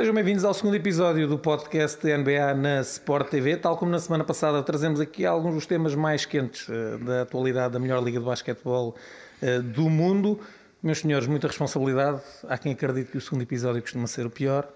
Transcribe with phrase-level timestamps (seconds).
[0.00, 3.58] Sejam bem-vindos ao segundo episódio do podcast NBA na Sport TV.
[3.58, 7.74] Tal como na semana passada, trazemos aqui alguns dos temas mais quentes uh, da atualidade
[7.74, 8.96] da melhor liga de basquetebol
[9.42, 10.40] uh, do mundo.
[10.82, 12.22] Meus senhores, muita responsabilidade.
[12.48, 14.66] Há quem acredite que o segundo episódio costuma ser o pior,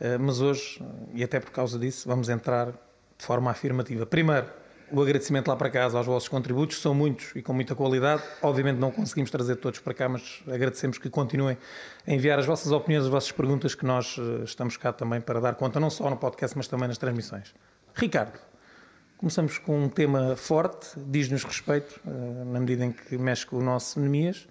[0.00, 0.82] uh, mas hoje,
[1.14, 4.04] e até por causa disso, vamos entrar de forma afirmativa.
[4.04, 4.48] Primeiro,
[4.92, 8.22] o agradecimento lá para casa aos vossos contributos, são muitos e com muita qualidade.
[8.42, 11.56] Obviamente não conseguimos trazer todos para cá, mas agradecemos que continuem
[12.06, 15.40] a enviar as vossas opiniões, as vossas perguntas, que nós eh, estamos cá também para
[15.40, 17.54] dar conta, não só no podcast, mas também nas transmissões.
[17.94, 18.38] Ricardo,
[19.16, 23.62] começamos com um tema forte, diz-nos respeito, eh, na medida em que mexe com o
[23.62, 24.46] nosso Nemias.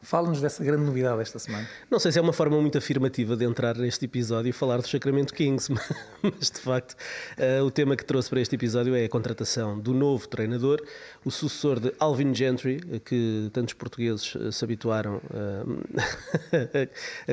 [0.00, 1.68] Fala-nos dessa grande novidade esta semana.
[1.90, 4.86] Não sei se é uma forma muito afirmativa de entrar neste episódio e falar do
[4.86, 5.72] Sacramento Kings,
[6.22, 6.94] mas de facto
[7.36, 10.80] uh, o tema que trouxe para este episódio é a contratação do novo treinador,
[11.24, 15.80] o sucessor de Alvin Gentry, que tantos portugueses uh, se habituaram uh,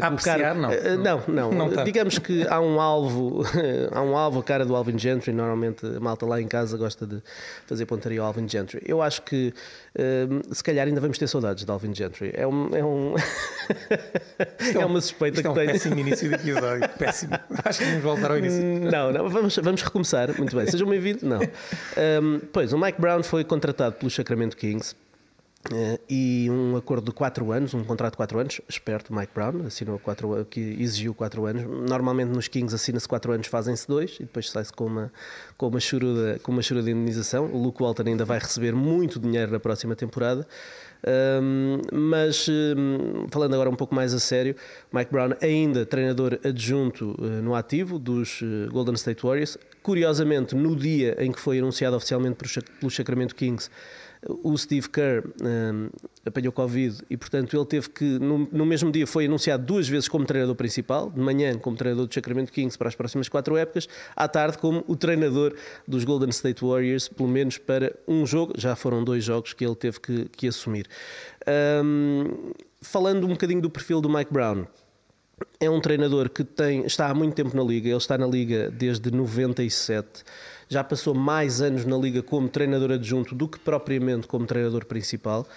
[0.02, 0.56] a, a, colocar.
[0.56, 0.72] não.
[0.98, 1.52] não, não.
[1.52, 1.84] não tá.
[1.84, 3.44] Digamos que há um alvo,
[3.94, 5.34] há um alvo a cara do Alvin Gentry.
[5.34, 7.22] Normalmente a malta lá em casa gosta de
[7.68, 8.82] fazer pontaria ao Alvin Gentry.
[8.84, 9.54] Eu acho que
[10.52, 12.32] se calhar ainda vamos ter saudades de Alvin Gentry.
[12.34, 12.76] É um um.
[12.76, 13.16] É, um
[14.40, 15.72] é, é uma suspeita que é um tenho.
[15.72, 16.90] péssimo início de episódio.
[16.98, 17.34] Péssimo.
[17.64, 18.62] Acho que vamos voltar ao início.
[18.92, 20.36] Não, não, vamos, vamos recomeçar.
[20.38, 20.66] Muito bem.
[20.68, 21.24] Sejam bem-vindos.
[21.24, 21.42] Não.
[21.42, 24.96] Um, pois, o Mike Brown foi contratado pelo Sacramento Kings.
[25.72, 29.66] Uh, e um acordo de 4 anos, um contrato de 4 anos, esperto Mike Brown,
[29.66, 31.64] assinou quatro, que exigiu 4 anos.
[31.90, 35.12] Normalmente nos Kings assina-se 4 anos, fazem-se 2 e depois sai-se com uma,
[35.58, 37.46] com, uma churuda, com uma churuda de indenização.
[37.52, 40.48] O Luke Walton ainda vai receber muito dinheiro na próxima temporada.
[41.08, 44.56] Um, mas um, falando agora um pouco mais a sério,
[44.92, 49.58] Mike Brown ainda treinador adjunto uh, no ativo dos uh, Golden State Warriors.
[49.84, 52.38] Curiosamente, no dia em que foi anunciado oficialmente
[52.80, 53.70] pelo Sacramento Kings,
[54.28, 55.90] o Steve Kerr um,
[56.26, 60.08] apanhou Covid e, portanto, ele teve que, no, no, mesmo dia, foi anunciado duas vezes
[60.08, 63.88] como treinador principal, de manhã como treinador do Sacramento Kings para as próximas quatro épocas,
[64.16, 65.56] à tarde como o treinador
[65.88, 69.76] dos Golden State Warriors, pelo menos para um jogo, já foram dois jogos que ele
[69.76, 70.88] teve que, que assumir.
[71.84, 74.66] Um, falando um bocadinho do perfil do Mike Brown,
[75.60, 78.72] é um treinador que tem, está há muito tempo na liga, ele está na liga
[78.72, 80.24] desde 97
[80.68, 85.48] já passou mais anos na Liga como treinador adjunto do que propriamente como treinador principal.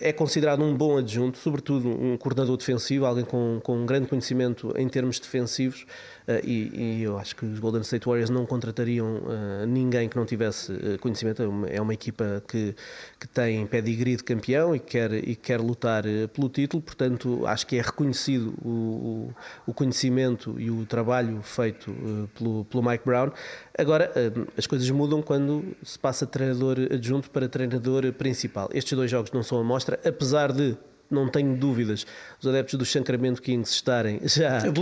[0.00, 4.72] É considerado um bom adjunto, sobretudo um coordenador defensivo, alguém com, com um grande conhecimento
[4.76, 5.84] em termos defensivos.
[6.26, 10.16] Uh, e, e, eu acho que os Golden State Warriors não contratariam uh, ninguém que
[10.16, 11.42] não tivesse uh, conhecimento.
[11.42, 12.74] É uma, é uma, equipa que,
[13.18, 17.76] que tem pedigree de campeão e quer, e quer lutar pelo título, portanto, acho que
[17.76, 19.32] é reconhecido o,
[19.66, 21.92] o, conhecimento e o trabalho feito
[22.34, 23.30] pelo, pelo Mike Brown.
[23.76, 24.10] Agora,
[24.56, 28.68] as coisas mudam quando se passa de treinador adjunto para treinador principal.
[28.72, 30.76] Estes dois jogos não são a mostra, apesar de
[31.12, 32.06] não tenho dúvidas,
[32.40, 34.58] os adeptos do Sacramento Kings estarem já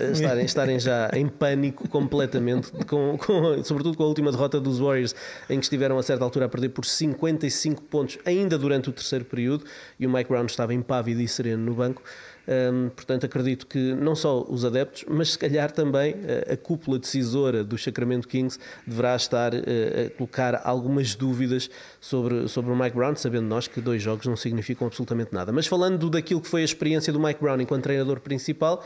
[0.00, 4.78] eh, estarem, estarem já em pânico completamente, com, com, sobretudo com a última derrota dos
[4.78, 5.14] Warriors,
[5.48, 9.24] em que estiveram a certa altura a perder por 55 pontos, ainda durante o terceiro
[9.24, 9.64] período,
[9.98, 12.02] e o Mike Brown estava impávido e sereno no banco.
[12.48, 16.14] Um, portanto, acredito que não só os adeptos, mas se calhar também
[16.48, 19.58] a, a cúpula decisora do Sacramento Kings deverá estar uh,
[20.06, 21.68] a colocar algumas dúvidas
[22.00, 25.52] sobre, sobre o Mike Brown, sabendo nós que dois jogos não significam absolutamente nada.
[25.52, 28.82] Mas falando daquilo que foi a experiência do Mike Brown enquanto treinador principal,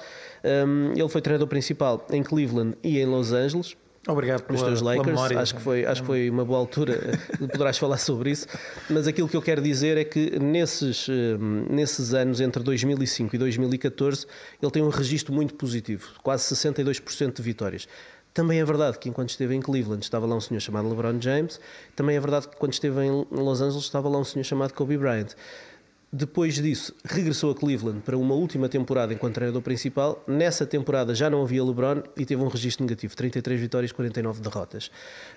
[0.67, 3.77] um, ele foi treinador principal em Cleveland e em Los Angeles.
[4.09, 5.21] Obrigado pelos teus Lakers.
[5.37, 8.49] Acho que, foi, acho que foi uma boa altura, poderás falar sobre isso.
[8.91, 13.39] Mas aquilo que eu quero dizer é que nesses, hum, nesses anos, entre 2005 e
[13.39, 14.27] 2014,
[14.61, 17.87] ele tem um registro muito positivo, quase 62% de vitórias.
[18.35, 21.61] Também é verdade que enquanto esteve em Cleveland estava lá um senhor chamado LeBron James,
[21.95, 24.97] também é verdade que quando esteve em Los Angeles estava lá um senhor chamado Kobe
[24.97, 25.35] Bryant.
[26.15, 30.23] Depois disso, regressou a Cleveland para uma última temporada enquanto treinador principal.
[30.29, 34.91] Nessa temporada já não havia LeBron e teve um registro negativo: 33 vitórias, 49 derrotas.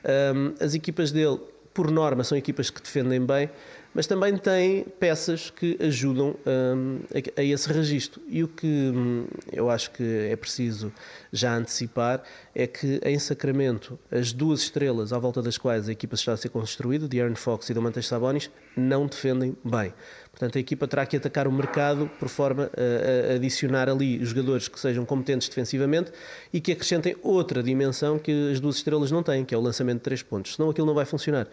[0.04, 1.40] Um, as equipas dele,
[1.74, 3.50] por norma, são equipas que defendem bem,
[3.96, 8.22] mas também tem peças que ajudam um, a, a, esse registro.
[8.28, 10.92] E o que hum, eu acho que é preciso
[11.32, 12.22] já antecipar
[12.54, 16.38] é que em Sacramento as duas estrelas à volta das quais a equipa está a
[16.38, 19.94] ser construída, de Aaron Fox e do Mantes Sabonis, não defendem bem.
[20.30, 24.68] Portanto, a equipa terá que atacar o mercado por forma a, a adicionar ali jogadores
[24.68, 26.12] que sejam competentes defensivamente
[26.52, 30.00] e que acrescentem outra dimensão que as duas estrelas não têm, que é o lançamento
[30.00, 30.56] de três pontos.
[30.56, 31.48] Senão aquilo não vai funcionar.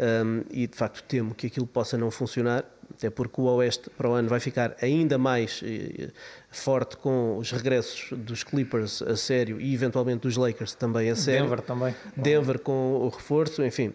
[0.00, 4.08] Um, e de facto temo que aquilo possa não funcionar, até porque o Oeste para
[4.08, 6.08] o ano vai ficar ainda mais eh,
[6.50, 11.42] forte com os regressos dos Clippers a sério e eventualmente dos Lakers também a sério.
[11.42, 11.94] Denver também.
[12.16, 13.92] Denver com o reforço, enfim.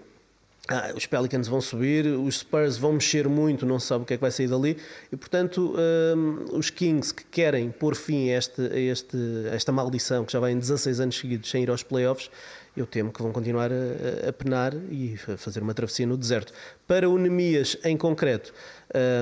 [0.67, 4.13] ah, os Pelicans vão subir, os Spurs vão mexer muito, não se sabe o que
[4.13, 4.77] é que vai sair dali,
[5.11, 5.75] e portanto
[6.15, 9.17] um, os Kings que querem pôr fim a, este, a, este,
[9.51, 12.29] a esta maldição que já vem 16 anos seguidos sem ir aos playoffs,
[12.75, 16.53] eu temo que vão continuar a, a penar e fazer uma travessia no deserto.
[16.87, 18.53] Para o Nemias em concreto,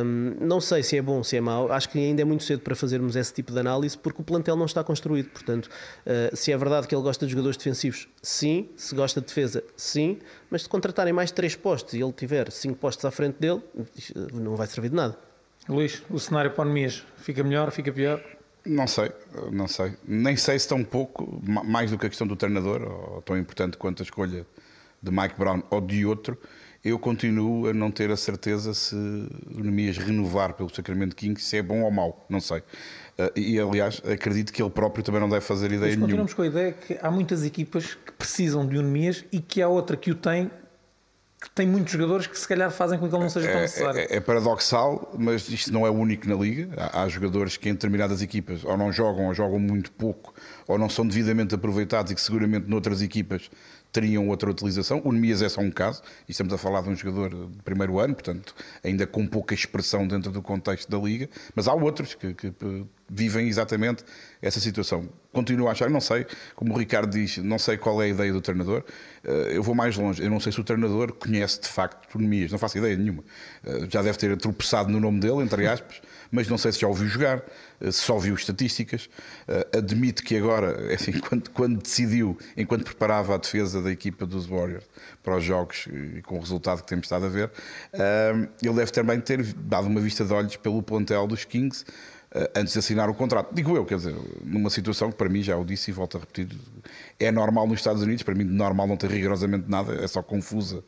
[0.04, 2.62] um, não sei se é bom, se é mau, acho que ainda é muito cedo
[2.62, 5.30] para fazermos esse tipo de análise porque o plantel não está construído.
[5.30, 8.70] Portanto, uh, se é verdade que ele gosta de jogadores defensivos, sim.
[8.76, 10.20] Se gosta de defesa, sim.
[10.50, 13.62] Mas se contratarem mais três postos e ele tiver cinco postos à frente dele,
[14.34, 15.18] não vai servir de nada.
[15.68, 18.22] Luís, o cenário para o Nemias fica melhor, fica pior?
[18.66, 19.12] Não sei,
[19.52, 19.94] não sei.
[20.08, 23.78] Nem sei se tão pouco, mais do que a questão do treinador, ou tão importante
[23.78, 24.46] quanto a escolha
[25.02, 26.38] de Mike Brown ou de outro,
[26.84, 31.58] eu continuo a não ter a certeza se o Nemias renovar pelo Sacramento King se
[31.58, 32.60] é bom ou mau, não sei.
[32.60, 36.08] Uh, e aliás, acredito que ele próprio também não deve fazer ideia Mas nenhuma.
[36.08, 39.62] Continuamos com a ideia que há muitas equipas que precisam de um Nemias e que
[39.62, 40.52] há outra que o tem
[41.44, 43.62] que tem muitos jogadores que se calhar fazem com que ele não seja tão é,
[43.64, 44.00] necessário.
[44.00, 46.70] É, é, paradoxal, mas isto não é único na Liga.
[46.78, 50.34] Há, há, jogadores que em determinadas equipas ou não jogam ou jogam muito pouco
[50.66, 53.52] ou não são devidamente aproveitados e que seguramente noutras equipas
[53.92, 55.02] teriam outra utilização.
[55.04, 58.00] O Nemias é só um caso, e estamos a falar de um jogador de primeiro
[58.00, 62.34] ano, portanto, ainda com pouca expressão dentro do contexto da Liga, mas há outros que,
[62.34, 62.54] que
[63.10, 64.04] vivem exatamente
[64.42, 65.08] essa situação.
[65.32, 68.32] Continuo a achar, não sei, como o Ricardo diz, não sei qual é a ideia
[68.32, 68.84] do treinador.
[69.24, 72.52] Eh, eu vou mais longe, eu não sei se o treinador conhece de facto Nemias,
[72.52, 73.24] não faço ideia nenhuma.
[73.66, 76.02] Eh, já deve ter tropeçado no nome dele, entre aspas
[76.36, 77.44] mas não sei se já ouviu jogar,
[77.80, 79.08] eh, se só viu estatísticas.
[79.72, 84.48] Admito que agora, é assim, quando, quando decidiu, enquanto preparava a defesa da equipa dos
[84.48, 84.84] Warriors
[85.22, 87.52] para os jogos e com o resultado que temos estado a ver,
[88.64, 91.86] ele deve também ter dado uma vista de olhos pelo plantel dos Kings
[92.56, 93.54] antes de assinar o contrato.
[93.54, 96.20] Digo eu, quer dizer, numa situação que para mim, já o disse e volto a
[96.20, 96.48] repetir,
[97.20, 100.84] é normal nos Estados Unidos, para mim normal não tem rigorosamente nada, é só confusa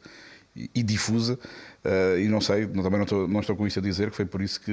[0.55, 1.37] e difusa.
[1.83, 4.25] Uh, e não sei, também não estou, não estou com isso a dizer que foi
[4.25, 4.71] por isso que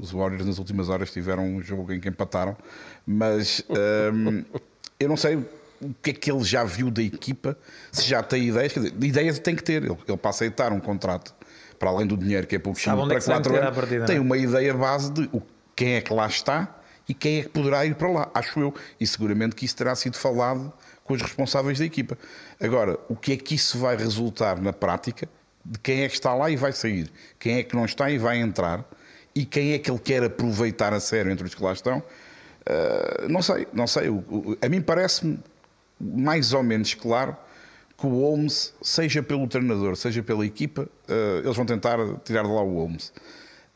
[0.00, 2.56] os Warriors nas últimas horas tiveram um jogo em que empataram,
[3.04, 4.44] mas um, ehm,
[5.00, 7.56] eu não sei o que é que ele já viu da equipa,
[7.90, 10.78] se já tem ideias, quer dizer, ideias tem que ter, ele, ele para aceitar um
[10.78, 11.34] contrato
[11.78, 14.20] para além do dinheiro que é para é 4 anos, partida, tem é?
[14.20, 15.42] uma ideia base de o,
[15.74, 16.74] quem é que lá está
[17.08, 19.94] e quem é que poderá ir para lá, acho eu, e seguramente que isso terá
[19.94, 20.72] sido falado
[21.04, 22.16] com os responsáveis da equipa.
[22.58, 25.28] Agora, o que é que isso vai resultar na prática?
[25.64, 28.18] de quem é que está lá e vai sair, quem é que não está e
[28.18, 28.84] vai entrar,
[29.34, 31.98] e quem é que ele quer aproveitar a sério entre os que lá estão.
[31.98, 34.08] Uh, não sei, não sei.
[34.62, 35.38] A mim parece-me
[35.98, 37.36] mais ou menos claro
[37.96, 42.48] que o Holmes, seja pelo treinador, seja pela equipa, uh, eles vão tentar tirar de
[42.48, 43.12] lá o Holmes.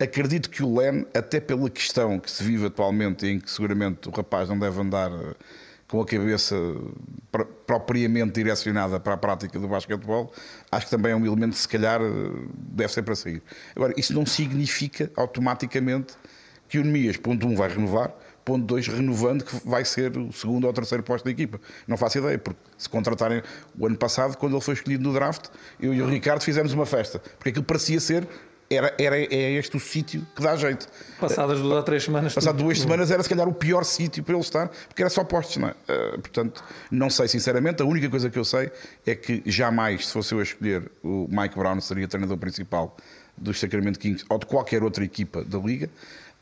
[0.00, 4.12] Acredito que o Len, até pela questão que se vive atualmente, em que seguramente o
[4.12, 5.10] rapaz não deve andar
[5.88, 6.54] com a cabeça
[7.66, 10.32] propriamente direcionada para a prática do basquetebol,
[10.70, 12.00] acho que também é um elemento que se calhar
[12.56, 13.42] deve ser para sair.
[13.74, 16.14] Agora, isso não significa automaticamente
[16.68, 20.30] que o Nemias, ponto 1, um, vai renovar, ponto 2, renovando, que vai ser o
[20.32, 21.60] segundo ou terceiro posto da equipa.
[21.88, 23.42] Não faço ideia, porque se contratarem
[23.76, 25.46] o ano passado, quando ele foi escolhido no draft,
[25.80, 28.28] eu e o Ricardo fizemos uma festa, porque aquilo parecia ser
[28.70, 30.86] era, era, é este o sítio que dá jeito.
[31.18, 32.34] Passadas duas ou três semanas.
[32.34, 35.24] Passado duas semanas era se calhar o pior sítio para ele estar, porque era só
[35.24, 35.70] postos, não é?
[35.72, 37.82] Uh, portanto, não sei sinceramente.
[37.82, 38.70] A única coisa que eu sei
[39.06, 42.96] é que jamais, se fosse eu a escolher, o Mike Brown seria treinador principal
[43.36, 45.88] dos Sacramento Kings ou de qualquer outra equipa da liga.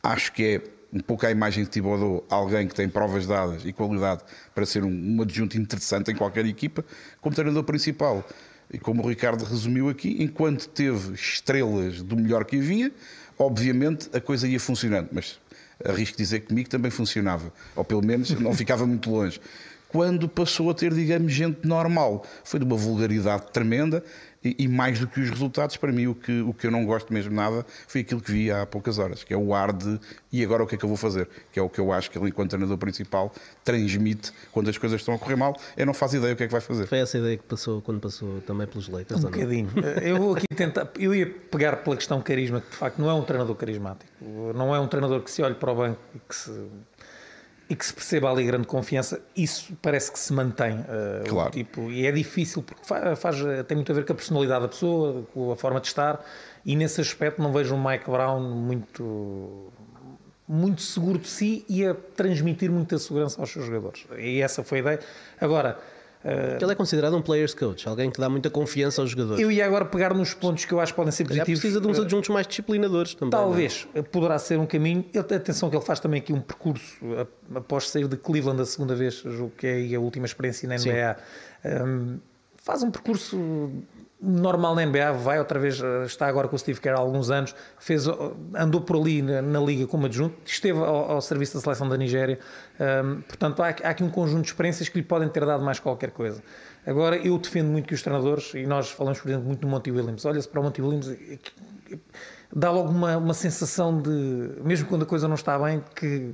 [0.03, 3.73] Acho que é um pouco a imagem de Thibodeau, alguém que tem provas dadas e
[3.73, 4.23] qualidade
[4.55, 6.85] para ser um, um adjunto interessante em qualquer equipa,
[7.21, 8.25] como treinador principal.
[8.73, 12.93] E como o Ricardo resumiu aqui, enquanto teve estrelas do melhor que havia,
[13.39, 15.39] obviamente a coisa ia funcionando, mas
[15.85, 19.41] arrisco dizer que comigo também funcionava, ou pelo menos não ficava muito longe.
[19.89, 24.03] Quando passou a ter, digamos, gente normal, foi de uma vulgaridade tremenda
[24.47, 26.85] e, e, mais do que os resultados, para mim, o que, o que eu não
[26.85, 29.99] gosto mesmo nada foi aquilo que vi há poucas horas, que é o ar de
[30.33, 31.29] e agora o que é que eu vou fazer?
[31.51, 33.33] Que é o que eu acho que ele, enquanto treinador principal,
[33.65, 35.57] transmite quando as coisas estão a correr mal.
[35.77, 36.87] Eu não faço ideia o que é que vai fazer.
[36.87, 39.25] Foi essa ideia que passou quando passou também pelos Lakers?
[39.25, 39.71] Um bocadinho.
[40.03, 40.89] eu vou aqui tentar.
[40.99, 44.13] Eu ia pegar pela questão carisma, que de facto não é um treinador carismático.
[44.55, 46.51] Não é um treinador que se olhe para o banco e que se
[47.69, 50.79] e que se perceba ali grande confiança, isso parece que se mantém.
[50.81, 51.51] Uh, claro.
[51.51, 54.69] Tipo, e é difícil porque faz, faz, tem muito a ver com a personalidade da
[54.69, 56.25] pessoa, com a forma de estar,
[56.65, 59.73] e nesse aspecto não vejo um Mike Brown muito
[60.49, 64.07] muito seguro de si e a transmitir muita segurança aos seus jogadores.
[64.17, 65.01] E essa foi a ideia.
[65.41, 65.79] Agora,
[66.27, 69.41] Uh, ele é considerado um player's coach, alguém que dá muita confiança aos jogadores.
[69.41, 71.61] Eu ia agora pegar nos pontos que eu acho que podem ser positivos.
[71.61, 73.39] precisa de uns adjuntos mais disciplinadores também.
[73.39, 73.43] É?
[73.43, 74.03] Talvez, não?
[74.03, 75.05] poderá ser um caminho.
[75.17, 76.97] Atenção que ele faz também aqui um percurso
[77.55, 81.17] após sair de Cleveland a segunda vez, julgo que é a última experiência na NBA.
[81.87, 82.19] Um,
[82.57, 83.71] faz um percurso
[84.21, 87.55] normal na NBA, vai outra vez, está agora com o Steve Kerr há alguns anos,
[87.79, 88.07] fez,
[88.55, 91.97] andou por ali na, na liga como adjunto, esteve ao, ao, serviço da seleção da
[91.97, 92.39] Nigéria,
[93.05, 95.79] um, portanto há, há, aqui um conjunto de experiências que lhe podem ter dado mais
[95.79, 96.43] qualquer coisa.
[96.87, 99.91] Agora, eu defendo muito que os treinadores, e nós falamos, por exemplo, muito do Monty
[99.91, 101.11] Williams, olha-se para o Monty Williams,
[102.55, 104.11] dá logo uma, uma sensação de,
[104.65, 106.33] mesmo quando a coisa não está bem, que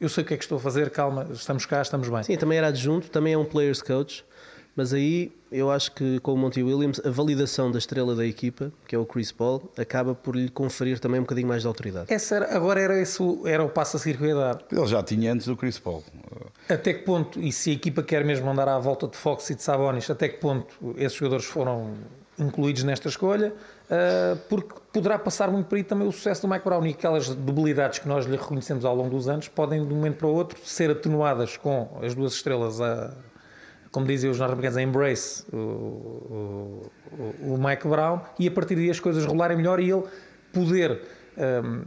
[0.00, 2.22] eu sei o que é que estou a fazer, calma, estamos cá, estamos bem.
[2.22, 4.24] Sim, também era adjunto, também é um players coach,
[4.76, 8.72] mas aí eu acho que com o Monty Williams a validação da estrela da equipa,
[8.88, 12.12] que é o Chris Paul, acaba por lhe conferir também um bocadinho mais de autoridade.
[12.12, 14.58] Essa era, agora era, esse, era o passo a seguir que eu ia dar.
[14.70, 16.02] Ele já tinha antes do Chris Paul.
[16.68, 19.54] Até que ponto, e se a equipa quer mesmo andar à volta de Fox e
[19.54, 21.94] de Sabonis, até que ponto esses jogadores foram
[22.38, 26.64] incluídos nesta escolha, uh, porque poderá passar muito por aí também o sucesso do Mike
[26.64, 29.96] Brown e aquelas debilidades que nós lhe reconhecemos ao longo dos anos podem de um
[29.96, 33.14] momento para o outro ser atenuadas com as duas estrelas a
[33.94, 36.82] como dizem os norte-americanos, embrace o, o,
[37.52, 40.02] o, Mike Brown e a partir daí as coisas rolarem melhor e ele
[40.52, 41.00] poder
[41.38, 41.84] um,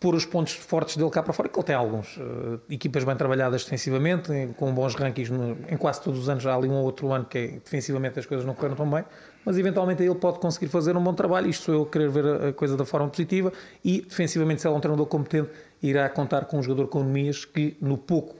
[0.00, 2.16] pôr os pontos fortes dele cá para fora, que ele tem alguns.
[2.16, 6.56] Uh, equipas bem trabalhadas defensivamente, com bons rankings no, em quase todos os anos, há
[6.56, 9.04] ali um ou outro ano que é, defensivamente as coisas não correram tão bem,
[9.44, 12.48] mas eventualmente ele pode conseguir fazer um bom trabalho, isto sou eu querer ver a,
[12.48, 13.52] a coisa da forma positiva,
[13.84, 15.48] e defensivamente se ele é um treinador competente,
[15.80, 18.34] irá contar com um jogador com economias que no pouco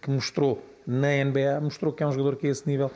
[0.00, 2.90] que mostrou na NBA mostrou que é um jogador que a esse nível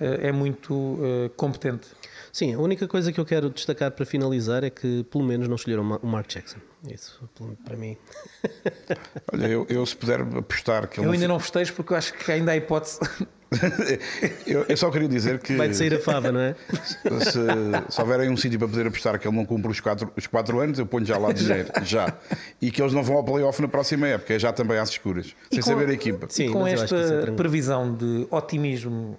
[0.00, 1.88] é muito uh, competente.
[2.32, 5.56] Sim, a única coisa que eu quero destacar para finalizar é que pelo menos não
[5.56, 6.58] escolheram o Mark Jackson.
[6.86, 7.28] Isso,
[7.64, 7.96] para mim.
[9.32, 11.06] Olha, eu, eu se puder apostar que ele.
[11.06, 13.00] Eu ainda não festejo porque eu acho que ainda há hipótese.
[14.46, 15.56] eu, eu, só queria dizer que.
[15.56, 16.54] Vai-te sair a fava, não é?
[17.24, 17.40] Se,
[17.88, 20.26] se houver aí um sítio para poder apostar que ele não cumpre os 4 os
[20.26, 22.12] quatro anos, eu ponho já lá dinheiro, já.
[22.60, 25.34] E que eles não vão ao playoff na próxima época, é já também às escuras,
[25.50, 26.26] e sem com, saber a equipa.
[26.28, 29.16] Sim, e com esta é previsão de otimismo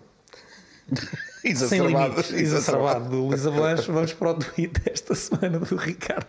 [1.56, 6.28] sem limites, exacerbado do Luís Avalanche, vamos para o tweet desta semana do Ricardo.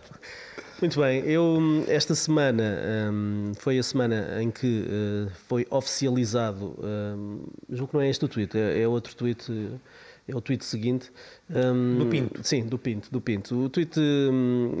[0.81, 2.63] Muito bem, eu esta semana
[3.11, 8.23] um, foi a semana em que uh, foi oficializado, um, julgo que não é este
[8.23, 9.51] o tweet, é, é outro tweet
[10.29, 11.11] é o tweet seguinte.
[11.49, 12.43] Um, do Pinto.
[12.43, 13.65] Sim, do Pinto, do Pinto.
[13.65, 14.71] O tweet um,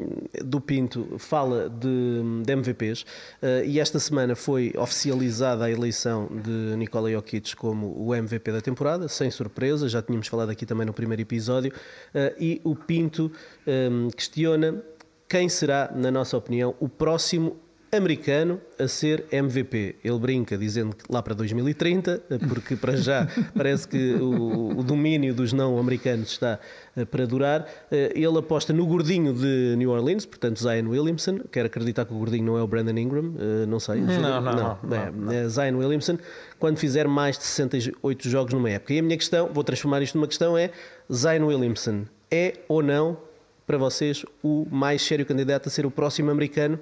[0.43, 6.75] do Pinto fala de, de MVPs uh, e esta semana foi oficializada a eleição de
[6.77, 10.93] Nikola Jokic como o MVP da temporada, sem surpresa, já tínhamos falado aqui também no
[10.93, 13.31] primeiro episódio, uh, e o Pinto
[13.67, 14.83] um, questiona
[15.27, 17.55] quem será, na nossa opinião, o próximo
[17.91, 19.95] americano a ser MVP.
[20.03, 25.33] Ele brinca dizendo que lá para 2030, porque para já parece que o, o domínio
[25.33, 26.59] dos não americanos está
[26.95, 27.67] eh, para durar.
[27.91, 31.39] Eh, ele aposta no gordinho de New Orleans, portanto Zion Williamson.
[31.51, 34.01] Quero acreditar que o gordinho não é o Brandon Ingram, eh, não sei.
[34.01, 34.79] Não, não, não.
[34.83, 35.31] não, é, não.
[35.31, 36.17] É Zion Williamson,
[36.59, 38.93] quando fizer mais de 68 jogos numa época.
[38.93, 40.71] E a minha questão, vou transformar isto numa questão, é
[41.11, 43.17] Zion Williamson é ou não
[43.65, 46.79] para vocês o mais sério candidato a ser o próximo americano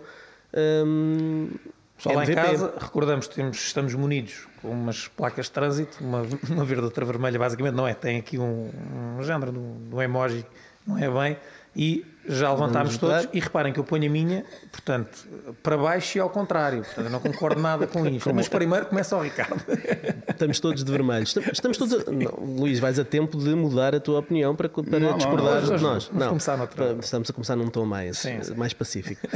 [0.54, 1.50] um,
[1.98, 6.66] Só lá em casa, recordamos, temos, estamos munidos com umas placas de trânsito, uma, uma
[6.66, 8.70] verde outra vermelha, basicamente não é, tem aqui um,
[9.18, 10.46] um género do emoji,
[10.86, 11.38] não é bem,
[11.76, 15.28] e já levantámos todos e reparem que eu ponho a minha, portanto,
[15.64, 16.84] para baixo e ao contrário.
[16.84, 18.34] Portanto, eu não concordo nada com isto.
[18.34, 19.62] Mas primeiro começa o Ricardo.
[20.30, 21.24] Estamos todos de vermelho.
[21.24, 22.08] Estamos todos.
[22.08, 22.12] A...
[22.12, 25.82] Não, Luís, vais a tempo de mudar a tua opinião para, para não, discordares de
[25.82, 26.06] nós.
[26.06, 26.98] Vamos não, começar noutra.
[27.00, 28.54] Estamos a começar num tom mais, sim, sim.
[28.56, 29.28] mais pacífico.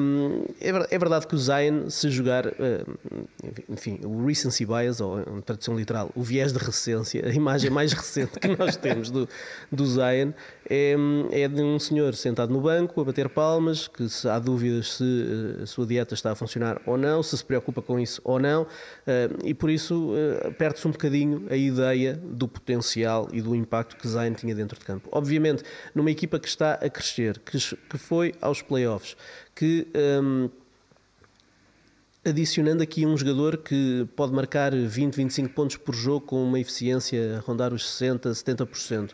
[0.00, 2.44] Um, é, verdade que o Zion, se jogar,
[3.68, 7.92] enfim, o recency bias, ou em tradução literal, o viés de recência, a imagem mais
[7.94, 9.28] recente que nós temos do,
[9.70, 10.32] do Zion
[10.68, 10.94] é,
[11.32, 15.04] é de um senhor sentado no banco a bater palmas, que se há dúvidas se
[15.04, 18.38] eh, a sua dieta está a funcionar ou não, se se preocupa com isso ou
[18.38, 18.66] não,
[19.06, 23.96] eh, e por isso eh, perde-se um bocadinho a ideia do potencial e do impacto
[23.96, 25.06] que Zayn tinha dentro de campo.
[25.12, 25.62] Obviamente,
[25.94, 27.58] numa equipa que está a crescer, que,
[27.98, 29.16] foi aos playoffs,
[29.54, 29.86] que.
[29.94, 30.48] Ehm,
[32.26, 37.36] adicionando aqui um jogador que pode marcar 20, 25 pontos por jogo com uma eficiência
[37.36, 39.10] a rondar os 60, 70%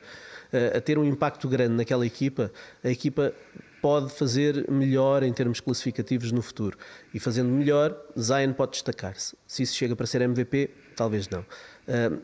[0.77, 2.51] a ter um impacto grande naquela equipa,
[2.83, 3.33] a equipa
[3.81, 6.77] pode fazer melhor em termos classificativos no futuro.
[7.15, 9.37] E fazendo melhor, Zion pode destacar-se.
[9.47, 11.45] Se isso chega para ser MVP, talvez não.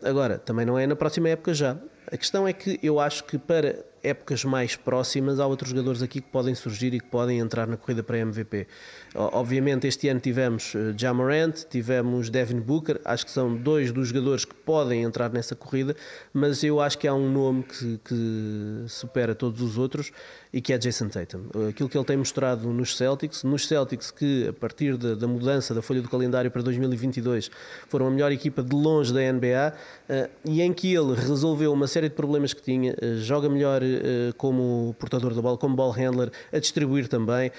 [0.02, 1.78] agora, também não é na próxima época já.
[2.12, 6.20] A questão é que eu acho que para épocas mais próximas, há outros jogadores aqui
[6.20, 8.66] que podem surgir e que podem entrar na corrida para MVP.
[9.14, 14.44] Obviamente, este ano tivemos eh, Jamorant, tivemos Devin Booker, acho que são dois dos jogadores
[14.44, 15.96] que podem entrar nessa corrida,
[16.32, 20.12] mas eu acho que há um nome que, que supera todos os outros
[20.52, 21.44] e que é Jason Tatum.
[21.68, 25.74] Aquilo que ele tem mostrado nos Celtics, nos Celtics que a partir da, da mudança
[25.74, 27.50] da folha do calendário para 2022
[27.88, 29.74] foram a melhor equipa de longe da NBA
[30.08, 33.82] uh, e em que ele resolveu uma série de problemas que tinha, uh, joga melhor
[33.96, 37.50] uh, como portador da bola, como ball handler, a distribuir também,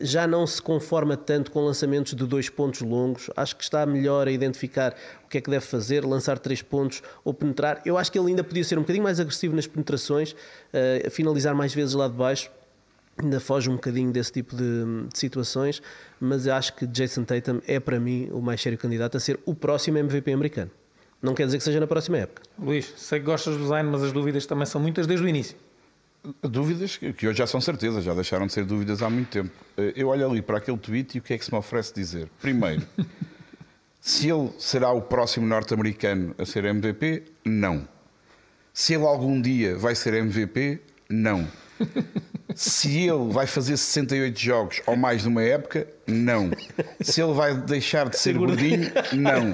[0.00, 4.28] já não se conforma tanto com lançamentos de dois pontos longos, acho que está melhor
[4.28, 7.80] a identificar o que é que deve fazer, lançar três pontos ou penetrar.
[7.84, 10.34] Eu acho que ele ainda podia ser um bocadinho mais agressivo nas penetrações,
[11.10, 12.50] finalizar mais vezes lá de baixo
[13.22, 15.82] ainda foge um bocadinho desse tipo de, de, situações,
[16.18, 19.54] mas acho que Jason Tatum é para mim o mais sério candidato a ser o
[19.54, 20.70] próximo MVP americano.
[21.22, 22.42] Não quer dizer que seja na próxima época.
[22.58, 25.56] Luís, sei que gostas do design, mas as dúvidas também são muitas desde o início.
[26.42, 29.50] Dúvidas que hoje já são certezas, já deixaram de ser dúvidas há muito tempo.
[29.96, 32.28] Eu olho ali para aquele tweet e o que é que se me oferece dizer?
[32.40, 32.82] Primeiro,
[34.00, 37.88] se ele será o próximo norte-americano a ser MVP, não.
[38.72, 41.48] Se ele algum dia vai ser MVP, não.
[42.54, 46.50] Se ele vai fazer 68 jogos ou mais numa época, não.
[47.00, 49.52] Se ele vai deixar de ser gordinho, não.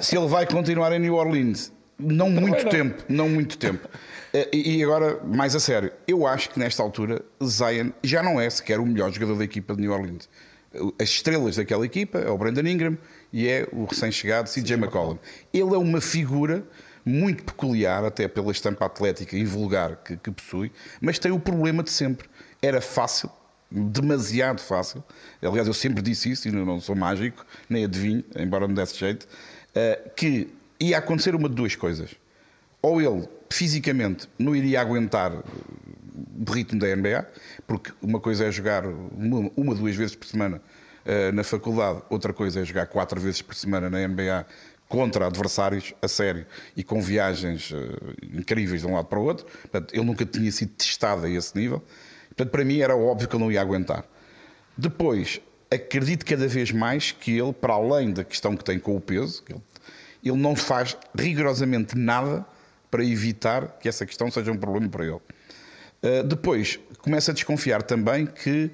[0.00, 3.88] Se ele vai continuar em New Orleans, não muito tempo, não muito tempo.
[4.32, 8.48] Eh, e agora, mais a sério, eu acho que nesta altura Zion já não é
[8.48, 10.28] sequer o melhor jogador da equipa de New Orleans.
[11.00, 12.98] As estrelas daquela equipa é o Brandon Ingram
[13.32, 15.18] e é o recém-chegado CJ McCollum.
[15.52, 16.62] Ele é uma figura
[17.08, 21.82] muito peculiar, até pela estampa atlética e vulgar que, que possui, mas tem o problema
[21.82, 22.28] de sempre.
[22.60, 23.30] Era fácil,
[23.70, 25.02] demasiado fácil.
[25.42, 29.24] Aliás, eu sempre disse isso, e não sou mágico, nem adivinho, embora me desse jeito,
[29.24, 30.48] uh, que
[30.78, 32.10] ia acontecer uma de duas coisas.
[32.80, 37.26] Ou ele, fisicamente, não iria aguentar o ritmo da NBA,
[37.66, 40.60] porque uma coisa é jogar uma, uma duas vezes por semana
[41.04, 44.46] uh, na faculdade, outra coisa é jogar quatro vezes por semana na NBA
[44.88, 47.76] contra adversários a sério e com viagens uh,
[48.32, 49.46] incríveis de um lado para o outro.
[49.46, 51.82] Portanto, ele nunca tinha sido testado a esse nível.
[52.28, 54.04] Portanto, para mim era óbvio que ele não ia aguentar.
[54.76, 55.40] Depois,
[55.70, 59.44] acredito cada vez mais que ele, para além da questão que tem com o peso,
[60.24, 62.46] ele não faz rigorosamente nada
[62.90, 65.20] para evitar que essa questão seja um problema para ele.
[66.00, 68.70] Uh, depois, começa a desconfiar também que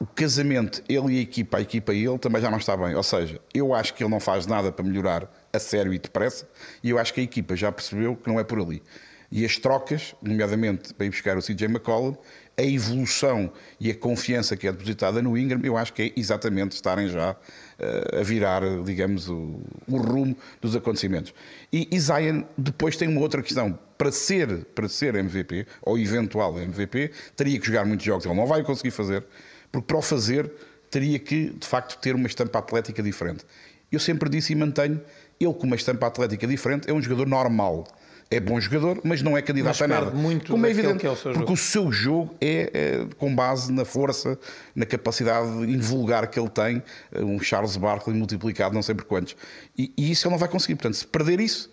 [0.00, 2.94] o casamento, ele e a equipa, a equipa e ele, também já não está bem.
[2.94, 6.48] Ou seja, eu acho que ele não faz nada para melhorar a sério e depressa,
[6.82, 8.82] e eu acho que a equipa já percebeu que não é por ali.
[9.30, 12.16] E as trocas, nomeadamente para ir buscar o CJ McCollum,
[12.56, 16.72] a evolução e a confiança que é depositada no Ingram, eu acho que é exatamente
[16.72, 21.32] estarem já uh, a virar, digamos, o, o, rumo dos acontecimentos.
[21.72, 23.78] E, e Zion depois tem uma outra questão.
[23.96, 28.24] Para ser, para ser MVP, ou eventual MVP, teria que jogar muitos jogos.
[28.24, 29.24] Ele não vai conseguir fazer
[29.70, 30.50] porque para o fazer
[30.90, 33.44] teria que, de facto, ter uma estampa atlética diferente.
[33.90, 35.00] Eu sempre disse e mantenho,
[35.38, 37.86] ele com uma estampa atlética diferente é um jogador normal.
[38.32, 40.10] É bom jogador, mas não é candidato mas a nada.
[40.12, 41.52] Muito Como é evidente, é o porque jogo.
[41.52, 44.38] o seu jogo é, é, com base na força,
[44.72, 46.80] na capacidade invulgar que ele tem,
[47.12, 49.34] um Charles Barkley multiplicado não sei por quantos.
[49.76, 50.76] E, e isso ele não vai conseguir.
[50.76, 51.72] Portanto, se perder isso,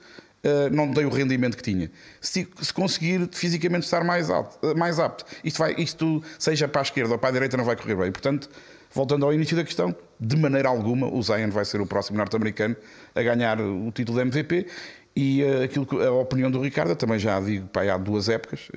[0.71, 1.91] não tem o rendimento que tinha.
[2.21, 6.82] Se, se, conseguir fisicamente estar mais, alto, uh, mais apto, isto, vai, isto seja para
[6.82, 8.12] a esquerda ou para a direita, não vai correr bem.
[8.12, 8.50] Portanto,
[8.93, 12.76] voltando ao início da questão, de maneira alguma o Zion vai ser o próximo norte-americano
[13.15, 14.67] a ganhar o título de MVP.
[15.15, 18.69] E uh, aquilo que, a opinião do Ricardo, também já digo para há duas épocas.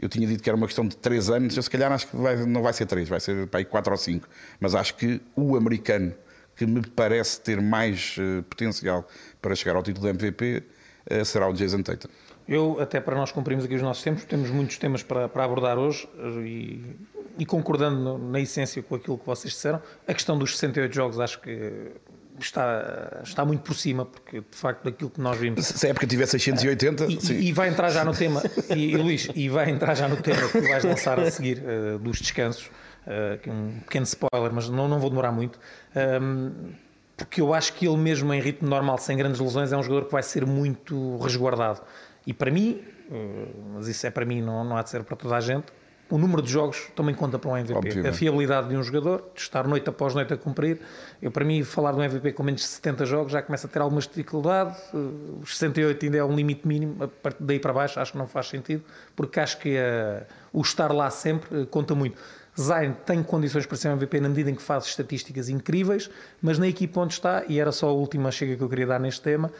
[0.00, 2.16] eu tinha dito que era uma questão de três anos, eu se calhar acho que
[2.16, 4.28] vai, não vai ser três, vai ser aí quatro ou cinco.
[4.58, 6.12] Mas acho que o americano
[6.56, 9.06] que me parece ter mais uh, potencial
[9.40, 10.62] para chegar ao título de MVP
[11.06, 12.08] eh, será o Jason Tatum.
[12.46, 15.78] Eu, até para nós cumprirmos aqui os nossos tempos, temos muitos temas para, para abordar
[15.78, 16.96] hoje eh, e,
[17.38, 21.20] e concordando no, na essência com aquilo que vocês disseram, a questão dos 68 jogos
[21.20, 21.92] acho que
[22.38, 25.64] está, está muito por cima, porque de facto daquilo que nós vimos.
[25.64, 27.34] Se a época tiver 680, e, sim.
[27.34, 28.42] e vai entrar já no tema,
[28.74, 31.98] e, e Luís, e vai entrar já no tema que vais lançar a seguir uh,
[31.98, 32.70] dos descansos.
[33.06, 35.58] Uh, um pequeno spoiler, mas não, não vou demorar muito.
[35.94, 36.72] Um,
[37.16, 40.06] porque eu acho que ele mesmo em ritmo normal, sem grandes lesões, é um jogador
[40.06, 41.80] que vai ser muito resguardado.
[42.26, 45.16] E para mim, uh, mas isso é para mim, não, não há de ser para
[45.16, 45.66] toda a gente,
[46.10, 47.74] o número de jogos também conta para um MVP.
[47.74, 48.08] Obviamente.
[48.08, 50.78] A fiabilidade de um jogador, de estar noite após noite a cumprir.
[51.20, 53.70] Eu, para mim, falar de um MVP com menos de 70 jogos já começa a
[53.70, 54.76] ter algumas dificuldade.
[54.92, 58.48] Uh, os 68 ainda é um limite mínimo, daí para baixo acho que não faz
[58.48, 58.84] sentido,
[59.16, 62.20] porque acho que uh, o estar lá sempre conta muito.
[62.60, 66.08] Zayn tem condições para ser um MVP na medida em que faz estatísticas incríveis,
[66.40, 69.00] mas na equipa onde está, e era só a última chega que eu queria dar
[69.00, 69.50] neste tema,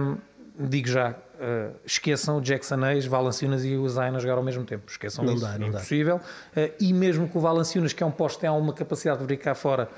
[0.00, 0.16] um,
[0.58, 4.64] digo já, uh, esqueçam o Jackson Hayes, Valanciunas e o Zayn a jogar ao mesmo
[4.64, 4.84] tempo.
[4.88, 6.16] Esqueçam não isso, dá, não impossível.
[6.16, 9.54] Uh, e mesmo que o Valanciunas, que é um posto, tem alguma capacidade de brincar
[9.54, 9.88] fora,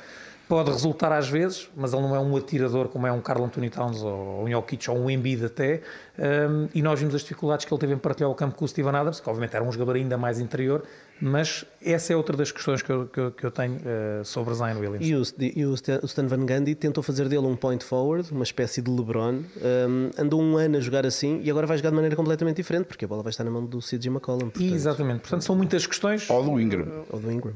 [0.48, 3.70] pode resultar às vezes, mas ele não é um atirador como é um Carl Anthony
[3.70, 5.80] Towns ou um Jokic ou um Embiid até,
[6.18, 8.68] um, e nós vimos as dificuldades que ele teve em partilhar o campo com o
[8.68, 10.84] Steven Adams, que obviamente era um jogador ainda mais interior,
[11.20, 14.54] mas essa é outra das questões que eu, que eu, que eu tenho uh, sobre
[14.54, 15.06] Zion Williams.
[15.06, 15.22] E, o,
[15.56, 19.36] e o, Stan Van Gundy tentou fazer dele um point forward, uma espécie de LeBron,
[19.36, 22.86] um, andou um ano a jogar assim e agora vai jogar de maneira completamente diferente,
[22.86, 24.50] porque a bola vai estar na mão do CJ McCollum.
[24.50, 24.74] Portanto.
[24.74, 26.28] Exatamente, portanto são muitas questões.
[26.28, 27.04] Ou do Ingram.
[27.10, 27.54] Ou do Ingram.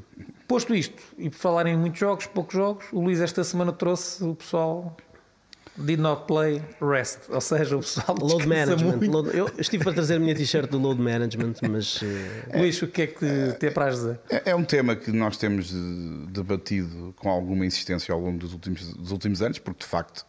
[0.49, 4.25] Posto isto, e por falar em muitos jogos, poucos jogos, o Luís esta semana trouxe
[4.25, 4.97] o pessoal
[5.77, 9.07] did not play rest, ou seja, o pessoal load management.
[9.11, 12.07] Load, eu estive para trazer a minha t-shirt do load management, mas uh...
[12.57, 14.21] Luís, o que é que te, te para dizer?
[14.31, 15.71] É, é, um tema que nós temos
[16.31, 20.27] debatido com alguma insistência ao longo dos últimos, dos últimos anos, porque de facto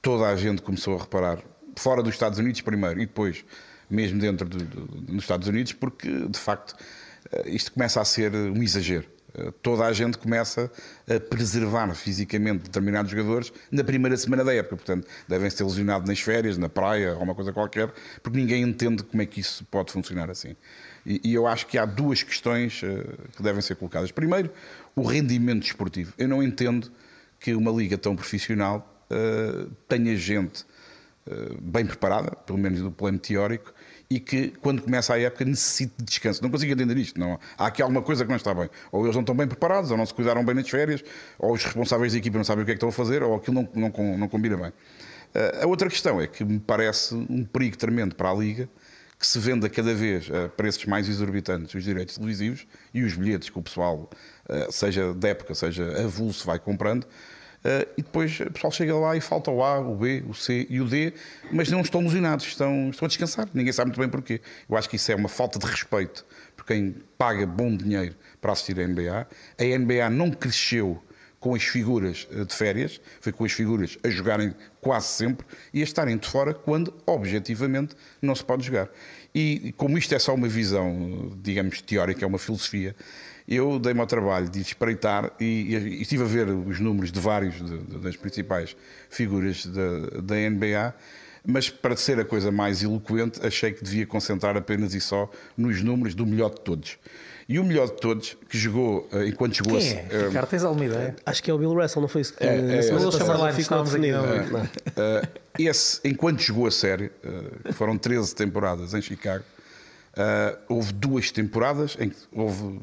[0.00, 1.38] toda a gente começou a reparar
[1.76, 3.44] fora dos Estados Unidos primeiro e depois
[3.90, 6.74] mesmo dentro do, do, dos Estados Unidos, porque de facto
[7.32, 9.06] eh, isto começa a ser um exagero.
[9.34, 10.70] Eh, toda a gente começa
[11.08, 14.76] a preservar fisicamente determinados jogadores na primeira semana da época.
[14.76, 19.02] Portanto, devem ser lesionados nas férias, na praia ou uma coisa qualquer, porque ninguém entende
[19.02, 20.56] como é que isso pode funcionar assim.
[21.04, 24.10] E, e eu acho que há duas questões uh, que devem ser colocadas.
[24.10, 24.50] Primeiro,
[24.94, 26.12] o rendimento desportivo.
[26.18, 26.90] Eu não entendo
[27.38, 30.64] que uma liga tão profissional uh, tenha gente
[31.26, 33.72] uh, bem preparada, pelo menos do plano teórico,
[34.10, 36.42] e que quando começa a época necessita de descanso.
[36.42, 37.18] Não consigo entender isto.
[37.18, 37.38] Não.
[37.56, 38.68] Há aqui alguma coisa que não está bem.
[38.90, 41.04] Ou eles não estão bem preparados, ou não se cuidaram bem nas férias,
[41.38, 43.36] ou os responsáveis da equipa não sabem o que é que estão a fazer, ou
[43.36, 44.68] aquilo não, não, não combina bem.
[44.70, 48.68] Uh, a outra questão é que me parece um perigo tremendo para a Liga
[49.16, 53.50] que se venda cada vez a preços mais exorbitantes os direitos televisivos e os bilhetes
[53.50, 54.10] que o pessoal,
[54.48, 57.06] uh, seja da época, seja avulso, vai comprando,
[57.96, 60.80] e depois o pessoal chega lá e falta o A, o B, o C e
[60.80, 61.12] o D,
[61.52, 63.48] mas não estão lesionados, estão, estão a descansar.
[63.52, 64.40] Ninguém sabe muito bem porquê.
[64.68, 66.24] Eu acho que isso é uma falta de respeito
[66.56, 69.26] por quem paga bom dinheiro para assistir a NBA.
[69.58, 71.02] A NBA não cresceu
[71.40, 75.80] com as figuras eh, de férias, foi com as figuras a jogarem quase sempre e
[75.80, 78.90] a estarem de fora quando, objetivamente, não se pode jogar.
[79.34, 82.94] E como isto é só uma visão, digamos, teórica, é uma filosofia,
[83.50, 87.56] eu dei-me ao trabalho de espreitar e, e, estive a ver os números de vários
[87.56, 88.76] de, de, das principais
[89.10, 90.94] figuras da, da NBA,
[91.44, 95.82] mas para ser a coisa mais eloquente, achei que devia concentrar apenas e só nos
[95.82, 96.96] números do melhor de todos.
[97.48, 100.06] E o melhor de todos, que jogou uh, enquanto jogou Quem é?
[100.12, 101.16] Uh, Ricardo, tens alguma ideia?
[101.26, 102.34] Acho que é o Bill Russell, não foi isso?
[102.38, 104.12] É, é, é, Will Chamberlain, estávamos aqui.
[104.12, 107.10] Uh, esse, enquanto jogou a série,
[107.72, 109.42] foram 13 temporadas em Chicago,
[110.68, 112.78] houve duas temporadas em que houve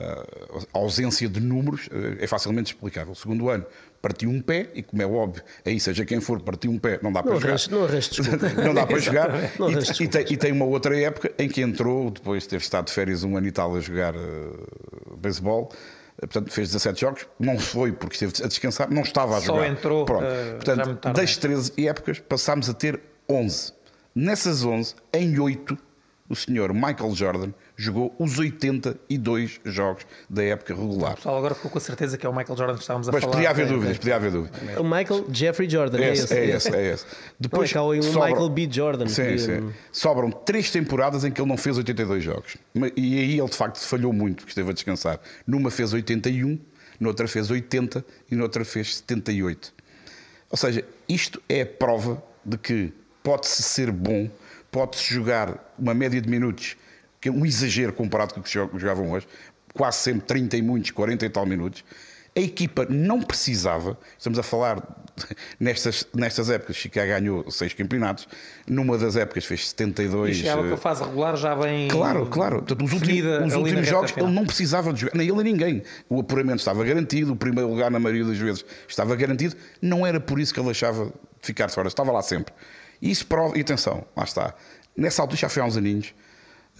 [0.00, 3.12] a ausência de números é facilmente explicável.
[3.12, 3.64] O segundo ano
[4.00, 7.12] partiu um pé, e como é óbvio, aí seja quem for, partiu um pé, não
[7.12, 7.58] dá para não jogar.
[7.70, 8.22] Não arreste,
[8.64, 9.30] não dá para jogar.
[9.34, 12.86] e, e, tem, e, tem, uma outra época em que entrou, depois de ter estado
[12.86, 15.70] de férias um ano e tal a jogar uh, beisebol.
[16.18, 19.66] Portanto, fez 17 jogos, não foi porque esteve a descansar, não estava a Só jogar.
[19.66, 20.04] Só entrou.
[20.04, 20.24] Pronto.
[20.24, 23.72] Uh, Portanto, das 13 épocas passámos a ter 11.
[24.14, 25.78] Nessas 11, em 8,
[26.30, 31.14] o senhor Michael Jordan jogou os 82 jogos da época regular.
[31.14, 33.12] O pessoal agora ficou com a certeza que é o Michael Jordan que estávamos a
[33.12, 33.34] Mas falar.
[33.34, 34.60] Mas podia haver dúvidas, podia haver dúvidas.
[34.78, 36.32] O Michael Jeffrey Jordan, é esse.
[36.32, 37.04] É esse, é esse.
[37.38, 38.68] Depois não, é sobram, Michael B.
[38.70, 39.08] Jordan.
[39.08, 39.38] Sim, que...
[39.38, 39.72] sim.
[39.90, 42.56] Sobram três temporadas em que ele não fez 82 jogos.
[42.96, 45.18] E aí ele de facto falhou muito, porque esteve a descansar.
[45.44, 46.60] Numa fez 81,
[47.00, 49.74] noutra fez 80 e noutra fez 78.
[50.48, 54.30] Ou seja, isto é a prova de que pode-se ser bom,
[54.70, 56.76] pode-se jogar uma média de minutos
[57.20, 59.28] que é um exagero comparado com o que jogavam hoje,
[59.74, 61.84] quase sempre 30 e muitos, 40 e tal minutos.
[62.34, 64.80] A equipa não precisava, estamos a falar
[65.58, 68.28] nestas, nestas épocas, Chicago ganhou seis campeonatos,
[68.68, 70.36] numa das épocas fez 72.
[70.36, 71.88] E chegava com a eh, fase regular já bem.
[71.88, 72.56] Claro, claro.
[72.58, 75.82] Portanto, os últimos, os últimos jogos ele não precisava de jogar, nem ele nem ninguém.
[76.08, 79.56] O apuramento estava garantido, o primeiro lugar, na maioria das vezes, estava garantido.
[79.82, 82.54] Não era por isso que ele deixava de ficar fora, estava lá sempre.
[83.00, 84.54] E isso prova, e atenção, lá está.
[84.96, 86.14] Nessa altura já foi há uns aninhos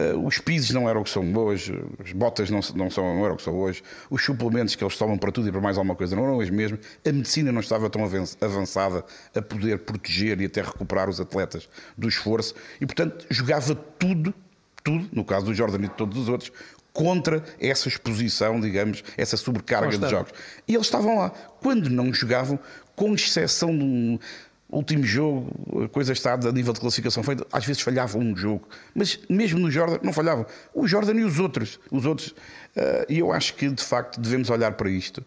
[0.00, 3.22] Uh, os pisos não eram o que são hoje, as botas não, não, são, não
[3.22, 5.76] eram o que são hoje, os suplementos que eles tomam para tudo e para mais
[5.76, 8.02] alguma coisa não eram os mesmos, a medicina não estava tão
[8.40, 9.04] avançada
[9.34, 14.32] a poder proteger e até recuperar os atletas do esforço e, portanto, jogava tudo,
[14.82, 16.50] tudo, no caso do Jordan e de todos os outros,
[16.94, 20.32] contra essa exposição, digamos, essa sobrecarga de jogos.
[20.66, 21.30] E eles estavam lá.
[21.60, 22.58] Quando não jogavam,
[22.96, 24.18] com exceção de um
[24.70, 28.68] último jogo, a coisa está a nível de classificação feita, às vezes falhava um jogo,
[28.94, 30.46] mas mesmo no Jordan não falhavam.
[30.74, 34.50] O Jordan e os outros, os outros, uh, e eu acho que de facto devemos
[34.50, 35.18] olhar para isto,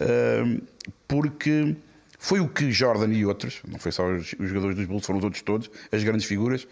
[0.00, 0.62] uh,
[1.08, 1.76] porque
[2.18, 5.24] foi o que Jordan e outros, não foi só os, jogadores dos Bulls, foram os
[5.24, 6.66] outros todos, as grandes figuras,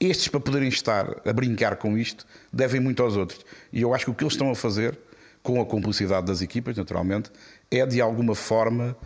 [0.00, 3.44] estes para poderem estar a brincar com isto, devem muito aos outros.
[3.72, 4.98] E eu acho que o que eles estão a fazer
[5.42, 7.30] com a cumplicidade das equipas, naturalmente,
[7.70, 8.96] é de alguma forma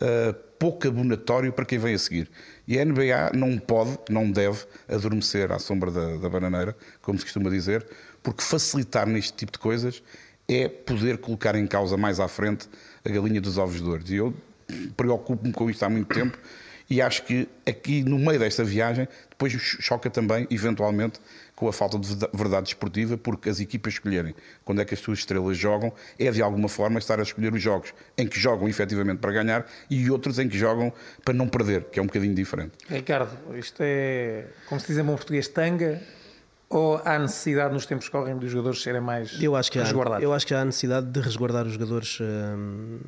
[0.00, 2.30] uh, pouco abonatório para quem vem a seguir.
[2.66, 7.24] E a NBA não pode, não deve adormecer à sombra da, da bananeira, como se
[7.24, 7.86] costuma dizer,
[8.22, 10.02] porque facilitar neste tipo de coisas
[10.48, 12.68] é poder colocar em causa mais à frente
[13.04, 14.02] a galinha dos ovos de ouro.
[14.08, 14.34] E eu
[14.96, 16.38] preocupo-me com isto há muito tempo
[16.90, 21.20] e acho que aqui no meio desta viagem depois choca também, eventualmente,
[21.58, 24.32] com a falta de verdade esportiva, porque as equipas escolherem
[24.64, 27.60] quando é que as suas estrelas jogam é de alguma forma estar a escolher os
[27.60, 30.92] jogos em que jogam efetivamente para ganhar e outros em que jogam
[31.24, 32.74] para não perder, que é um bocadinho diferente.
[32.88, 36.00] Ricardo, isto é, como se diz em bom português, tanga
[36.68, 40.22] ou há necessidade nos tempos que correm dos jogadores serem mais eu acho que resguardados?
[40.22, 43.00] Há, eu acho que há necessidade de resguardar os jogadores hum,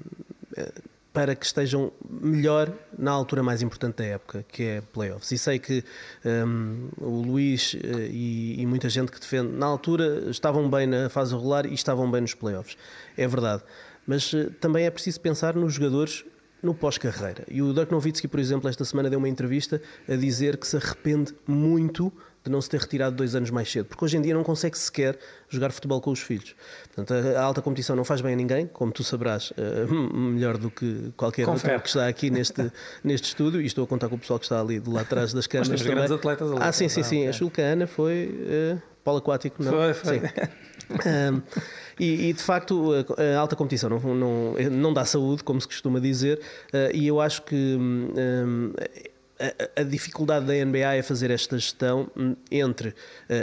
[1.12, 5.32] para que estejam melhor na altura mais importante da época, que é playoffs.
[5.32, 5.82] E sei que
[6.24, 11.08] um, o Luís eh, e, e, muita gente que defende, na altura estavam bem na
[11.08, 12.76] fase regular e estavam bem nos playoffs.
[13.16, 13.62] É verdade.
[14.06, 16.24] Mas uh, também é preciso pensar nos jogadores
[16.62, 17.44] no pós-carreira.
[17.48, 20.76] E o Dirk Nowitzki, por exemplo, esta semana deu uma entrevista a dizer que se
[20.76, 24.32] arrepende muito de não se ter retirado dois anos mais cedo, porque hoje em dia
[24.32, 26.54] não consegue sequer jogar futebol com os filhos.
[26.94, 30.70] Portanto, a alta competição não faz bem a ninguém, como tu sabrás, uh, melhor do
[30.70, 31.74] que qualquer Confere.
[31.74, 32.72] outro que está aqui neste,
[33.04, 35.32] neste estúdio, e estou a contar com o pessoal que está ali do lado atrás
[35.34, 35.70] das câmaras.
[35.70, 36.60] Mas grandes atletas ali.
[36.62, 37.28] Ah, sim, sim, sim.
[37.28, 39.72] A Chulca Ana foi uh, polo aquático, não?
[39.72, 40.20] Foi, foi.
[40.90, 41.08] Sim.
[41.08, 41.42] um,
[42.00, 46.00] e, e, de facto a, alta competição não, não, não dá saúde, como se costuma
[46.00, 46.40] dizer,
[46.74, 48.72] uh, e eu acho que um,
[49.40, 52.10] a, a, dificuldade da NBA é fazer esta gestão
[52.50, 52.94] entre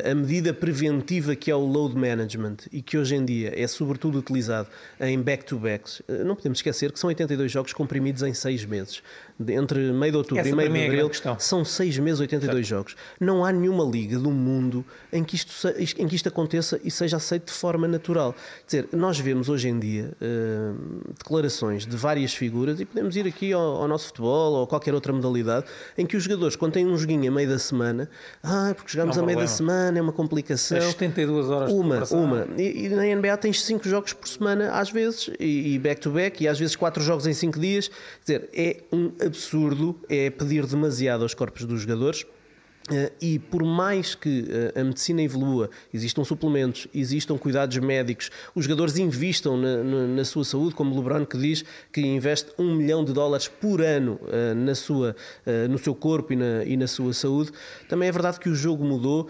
[0.10, 4.20] a medida preventiva que é o load management e que hoje em dia é sobretudo
[4.20, 6.02] utilizado em back-to-backs.
[6.26, 9.02] Não podemos esquecer que são 82 jogos comprimidos em 6 meses
[9.50, 12.68] entre meio de outubro Essa e meio de é abril, são seis meses, 82 certo.
[12.68, 12.96] jogos.
[13.20, 17.18] Não há nenhuma liga do mundo em que, isto, em que isto aconteça e seja
[17.18, 18.34] aceito de forma natural.
[18.68, 23.28] Quer dizer, nós vemos hoje em dia uh, declarações de várias figuras, e podemos ir
[23.28, 26.88] aqui ao, ao, nosso futebol ou qualquer outra modalidade, em que os jogadores, quando têm
[26.88, 28.10] um joguinho a meio da semana,
[28.42, 30.82] ah, porque jogamos a meio da semana, é uma complicação.
[30.82, 32.48] 72 horas Uma, uma.
[32.58, 36.48] E, e, na NBA tens 5 jogos por semana, às vezes, e back-to-back, -back, e
[36.48, 37.90] às vezes 4 jogos em 5 dias.
[38.26, 42.26] Quer dizer, é um absurdo é pedir demasiado aos corpos dos jogadores
[42.90, 48.64] Uh, e por mais que uh, a medicina evolua, existam suplementos, existam cuidados médicos, os
[48.64, 53.04] jogadores investam na, na, na, sua saúde, como LeBron que diz que investe um milhão
[53.04, 55.16] de dólares por ano uh, na sua,
[55.70, 57.52] no seu corpo e na, e na sua saúde,
[57.90, 59.28] também é verdade que o jogo mudou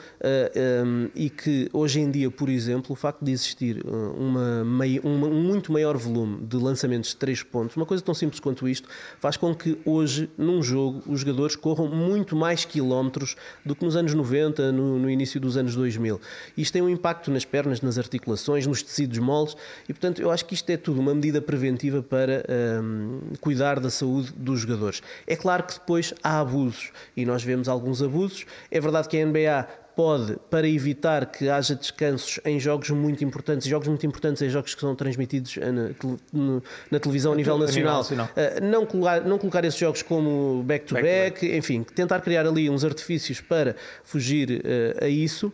[0.84, 3.84] um, e que hoje em dia, por exemplo, o facto de existir
[4.18, 4.64] uma,
[5.04, 8.88] um muito maior volume de lançamentos de três pontos, uma coisa tão simples quanto isto,
[9.20, 13.96] faz com que hoje, num jogo, os jogadores corram muito mais quilómetros do que nos
[13.96, 16.20] anos 90, no, no, início dos anos 2000.
[16.58, 19.56] Isto tem um impacto nas pernas, nas articulações, nos tecidos moles
[19.88, 22.44] e, portanto, eu acho que isto é tudo uma medida preventiva para
[22.82, 25.02] um, cuidar da saúde dos jogadores.
[25.26, 28.46] É claro que depois há abusos e nós vemos alguns abusos.
[28.70, 33.68] É verdade que a NBA pode, para evitar que haja descansos em jogos muito importantes,
[33.68, 37.98] jogos muito importantes em jogos que são transmitidos eh, na, na televisão a nível nacional,
[37.98, 38.30] nacional.
[38.38, 42.86] Uh, não, colocar, não colocar esses jogos como back-to-back, -back, enfim, tentar criar ali uns
[42.86, 45.52] artifícios para fugir uh, a isso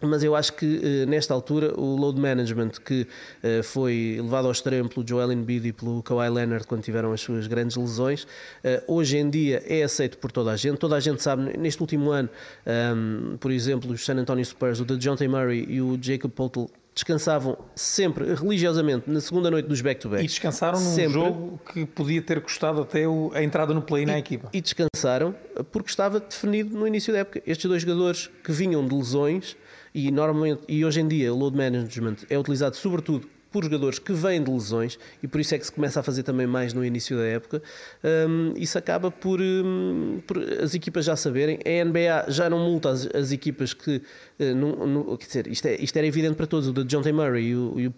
[0.00, 3.06] mas eu acho que eh, nesta altura o load management que
[3.42, 7.20] eh, foi levado ao extremo pelo Joel Embiid e pelo Kawhi Leonard quando tiveram as
[7.20, 8.26] suas grandes lesões,
[8.64, 10.78] eh, hoje em dia é aceito por toda a gente.
[10.78, 12.28] Toda a gente sabe, neste último ano,
[12.66, 17.56] ehm, por exemplo, os San Antonio Spurs, o DeJounte Murray e o Jacob Poeltl descansavam
[17.74, 20.24] sempre religiosamente na segunda noite dos back-to-back.
[20.24, 21.12] E descansaram num sempre.
[21.12, 24.48] jogo que podia ter custado até a entrada no play na equipa.
[24.52, 25.34] E descansaram
[25.70, 27.42] porque estava definido no início da época.
[27.46, 29.56] Estes dois jogadores que vinham de lesões
[29.94, 34.12] e normalmente e hoje em dia o load management é utilizado sobretudo por jogadores que
[34.12, 36.84] vêm de lesões e por isso é que se começa a fazer também mais no
[36.84, 37.62] início da época.
[38.02, 41.58] Um, isso acaba por, um, por, as equipas já saberem.
[41.64, 44.02] A NBA já não multa as, as equipas que.
[44.38, 46.68] Uh, não, não, quer dizer, isto, é, isto, era evidente para todos.
[46.68, 47.12] O de John T.
[47.12, 47.94] Murray e o, e o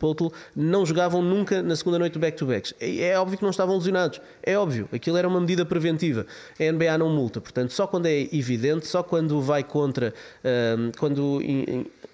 [0.57, 2.75] não jogavam nunca na segunda noite do back-to-backs.
[2.81, 4.21] É, é, óbvio que não estavam lesionados.
[4.43, 4.89] É óbvio.
[4.93, 6.27] Aquilo era uma medida preventiva.
[6.59, 7.41] A NBA não multa.
[7.41, 10.15] Portanto, só quando é evidente, só quando vai contra.
[10.45, 11.41] Um, quando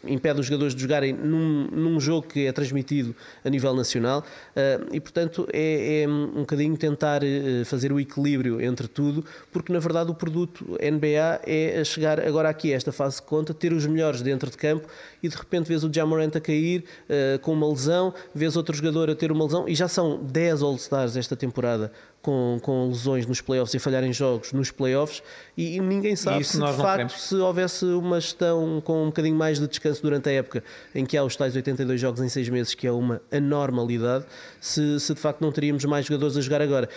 [0.07, 3.15] impede os jogadores de jogarem num, num jogo que é transmitido
[3.45, 4.25] a nível nacional.
[4.57, 9.73] Uh, e, portanto, é, é, um bocadinho tentar uh, fazer o equilíbrio entre tudo, porque
[9.73, 13.73] na verdade o produto NBA é chegar agora aqui a esta fase de conta, ter
[13.73, 14.89] os melhores dentro de campo
[15.23, 19.11] e de repente vês o Jamorant a cair uh, com uma lesão, vês outro jogador
[19.11, 23.41] a ter uma lesão e já são 10 All-Stars esta temporada com, com lesões nos
[23.41, 25.23] playoffs e falhar em jogos nos playoffs
[25.57, 27.23] e, e ninguém sabe isso se de facto queremos.
[27.23, 31.17] se houvesse uma gestão com um bocadinho mais de descanso durante a época em que
[31.17, 34.25] há os tais 82 jogos em 6 meses, que é uma anormalidade,
[34.61, 36.89] se, se de facto não teríamos mais jogadores a jogar agora.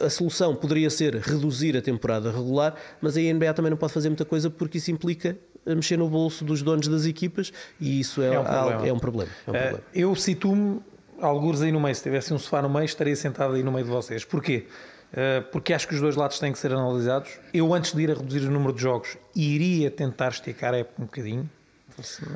[0.00, 3.92] A, a solução poderia ser reduzir a temporada regular, mas a NBA também não pode
[3.92, 8.00] fazer muita coisa porque isso implica eh, mexer no bolso dos donos das equipas e
[8.00, 8.86] isso é, É um problema.
[8.86, 9.30] é um problema.
[9.46, 9.84] é um Eh, problema.
[9.94, 10.80] eu situo-me
[11.20, 11.94] alguns aí no meio.
[11.94, 14.24] Se tivesse um sofá no meio, estaria sentado aí no meio de vocês.
[14.24, 14.66] Porquê?
[15.12, 17.30] Eh, porque acho que os dois lados têm que ser analisados.
[17.54, 21.02] Eu, antes de ir a reduzir o número de jogos, iria tentar esticar a época
[21.02, 21.50] um bocadinho.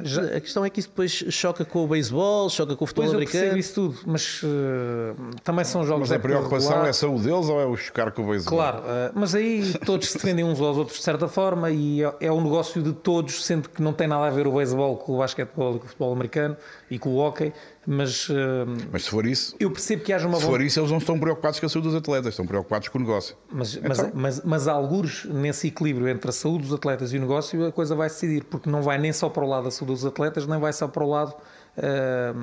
[0.03, 3.05] Já, A questão é que isso depois choca com o beisebol, choca com o futebol
[3.05, 3.43] Pois eu americano.
[3.45, 6.87] percebo isso tudo, mas eh, também são jogos Mas de a preocupação regular.
[6.87, 8.59] é a saúde deles ou é o chocar com o beisebol?
[8.59, 12.15] Claro, eh, mas aí todos se defendem uns aos outros de certa forma e é,
[12.21, 15.15] é um negócio de todos, sendo que não tem nada a ver o beisebol com
[15.15, 16.57] o basquetebol e com o futebol americano
[16.91, 17.53] e com o hóquei,
[17.87, 20.91] mas eh, Mas se for isso, eu percebo que haja uma se for isso, eles
[20.91, 23.37] não estão preocupados com a saúde dos atletas, estão preocupados com o negócio.
[23.51, 24.11] Mas, mas, Então?
[24.15, 27.73] mas, mas há algures nesse equilíbrio entre a saúde dos atletas e o negócio, a
[27.73, 30.05] coisa vai se decidir, porque não vai nem só para o lado da saúde dos
[30.05, 31.35] atletas, nem vai só para o lado
[31.79, 32.35] ah,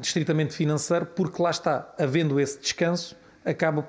[0.00, 3.88] estritamente financeiro, porque lá está, havendo esse descanso, acaba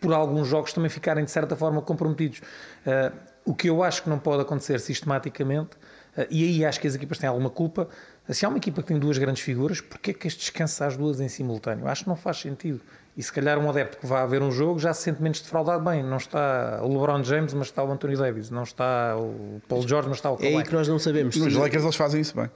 [0.00, 2.42] por alguns jogos também ficarem de certa forma comprometidos.
[2.86, 3.12] Ah,
[3.44, 5.70] o que eu acho que não pode acontecer sistematicamente,
[6.16, 7.88] ah, e aí acho que as equipas têm alguma culpa,
[8.34, 10.96] se há uma equipa que tem duas grandes figuras, porquê é que este descansa as
[10.96, 11.86] duas em simultâneo?
[11.86, 12.80] Acho que não faz sentido.
[13.16, 15.40] E se calhar um adepto que vai a ver um jogo já se sente menos
[15.40, 16.02] defraudado bem.
[16.02, 18.50] Não está o LeBron James, mas está o Anthony Davis.
[18.50, 20.56] Não está o Paul George, mas está o É Kawhi.
[20.56, 21.34] aí que nós não sabemos.
[21.36, 22.50] Nos se- Lakers eles fazem isso bem.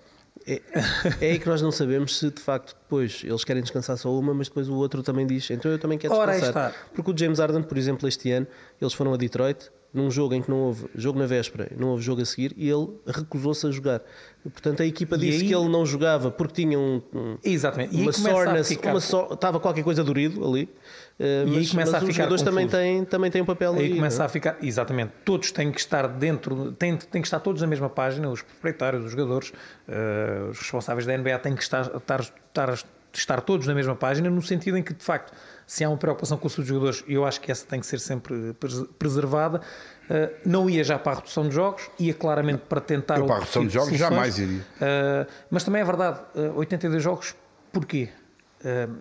[0.46, 0.60] É,
[1.20, 4.32] é aí que nós não sabemos se de facto depois eles querem descansar só uma,
[4.34, 6.70] mas depois o outro também diz, então eu também quero Ora, descansar.
[6.70, 6.84] está.
[6.94, 8.46] Porque o James Harden, por exemplo, este ano,
[8.80, 12.02] eles foram a Detroit num jogo em que não houve jogo na véspera, não houve
[12.02, 14.00] jogo a seguir e ele recusou-se a jogar.
[14.42, 17.94] Portanto, a equipa E disse aí- que ele não jogava porque tinha um, um- Exatamente.
[17.94, 20.68] E aí uma começa a soreness, ficar- uma so- estava qualquer coisa dorido ali.
[21.18, 23.44] eh, E aí mas, começa mas a os ficar jogadores também têm, também têm um
[23.44, 23.94] papel Aí ali.
[23.96, 24.26] começa não é?
[24.26, 27.90] a ficar, exatamente, todos têm que estar dentro, têm, têm que estar todos na mesma
[27.90, 29.52] página, os proprietários, os jogadores,
[29.88, 32.78] eh, os responsáveis da NBA têm que estar, estar, estar,
[33.12, 35.32] estar todos na mesma página, no sentido em que, de facto,
[35.70, 38.52] se há uma preocupação com os jogadores, eu acho que essa tem que ser sempre
[38.54, 39.60] pres- preservada.
[40.10, 43.18] Eh, não ia já para a redução de jogos, ia claramente para tentar.
[43.18, 44.34] Eu para a redução de tipo jogos soluções.
[44.34, 44.62] jamais iria.
[44.62, 47.36] Uh, mas também é verdade, uh, 82 jogos,
[47.72, 48.08] porquê?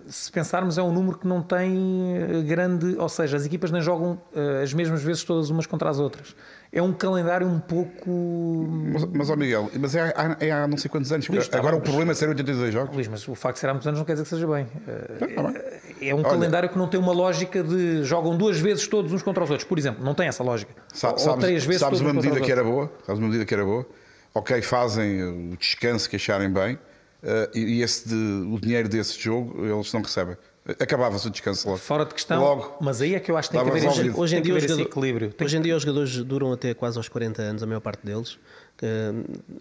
[0.08, 2.96] Se pensarmos, é um número que não tem grande.
[3.00, 4.22] Ou seja, as equipas nem jogam
[4.64, 6.34] as mesmas vezes todas umas contra as outras.
[6.72, 8.12] É um calendário um pouco.
[8.94, 11.28] Mas, mas ó Miguel, mas é, há- é há não sei quantos anos.
[11.28, 12.94] Luís, está Agora bem, o problema é ser 82 jogos.
[12.96, 14.66] Luís, mas o facto de ser há muitos anos não quer dizer que seja bem.
[14.66, 16.10] Uh, Tá bem.
[16.10, 19.24] é um Olha- calendário que não tem uma lógica de jogam duas vezes todos uns
[19.24, 19.68] contra os outros.
[19.68, 20.72] Por exemplo, não tem essa lógica.
[20.94, 22.92] Sa- ou, sabes três vezes sabes todos uma medida que era boa?
[23.06, 23.86] Sabes uma medida que era boa?
[24.36, 26.78] Ok, fazem o descanso que acharem bem
[27.56, 30.38] e e esse de- o dinheiro desse jogo eles não recebem.
[30.80, 31.80] Acabava-se o descanso logo.
[31.80, 32.78] Fora de questão, Logo.
[32.82, 34.90] mas aí é que eu acho que tem que haver, esse- Hoje em dia, jogador-
[35.42, 38.38] hoje em dia os jogadores duram até quase aos 40 anos, a maior parte deles.
[38.82, 39.12] Eh,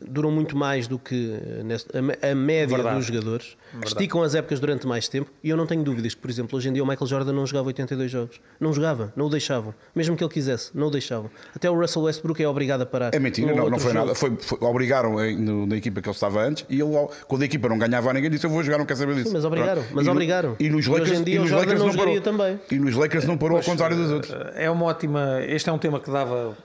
[0.09, 2.97] duram muito mais do que eh, neste- a, a média Verdade.
[2.97, 3.57] dos jogadores.
[3.85, 5.31] Esticam as épocas durante mais tempo.
[5.43, 7.47] E eu não tenho dúvidas que, por exemplo, hoje em dia o Michael Jordan não
[7.47, 8.41] jogava 82 jogos.
[8.61, 9.75] Não jogava, não o deixavam.
[9.95, 11.31] Mesmo que ele quisesse, não o deixavam.
[11.55, 13.15] Até o Russell Westbrook é obrigado a parar.
[13.15, 14.05] É mentira, Um não, não foi jogo.
[14.07, 14.15] nada.
[14.15, 17.45] Foi, foi- obrigaram em- no- na equipa que ele estava antes e ele, quando a
[17.45, 19.29] equipa não ganhava ninguém, disse: Eu vou jogar, não quer saber disso.
[19.29, 19.95] Sim, mas obrigaram, Pronto.
[19.95, 20.57] mas E no- obrigaram.
[20.59, 22.15] E nos E hoje Lakers, em dia e o nos Jordan Lakers não não parou.
[22.15, 22.21] jogaria
[22.57, 22.61] também.
[22.71, 24.35] E nos Lakers não parou ao contrário dos outros.
[24.55, 25.41] É uma ótima.
[25.47, 26.57] Este é um tema que dava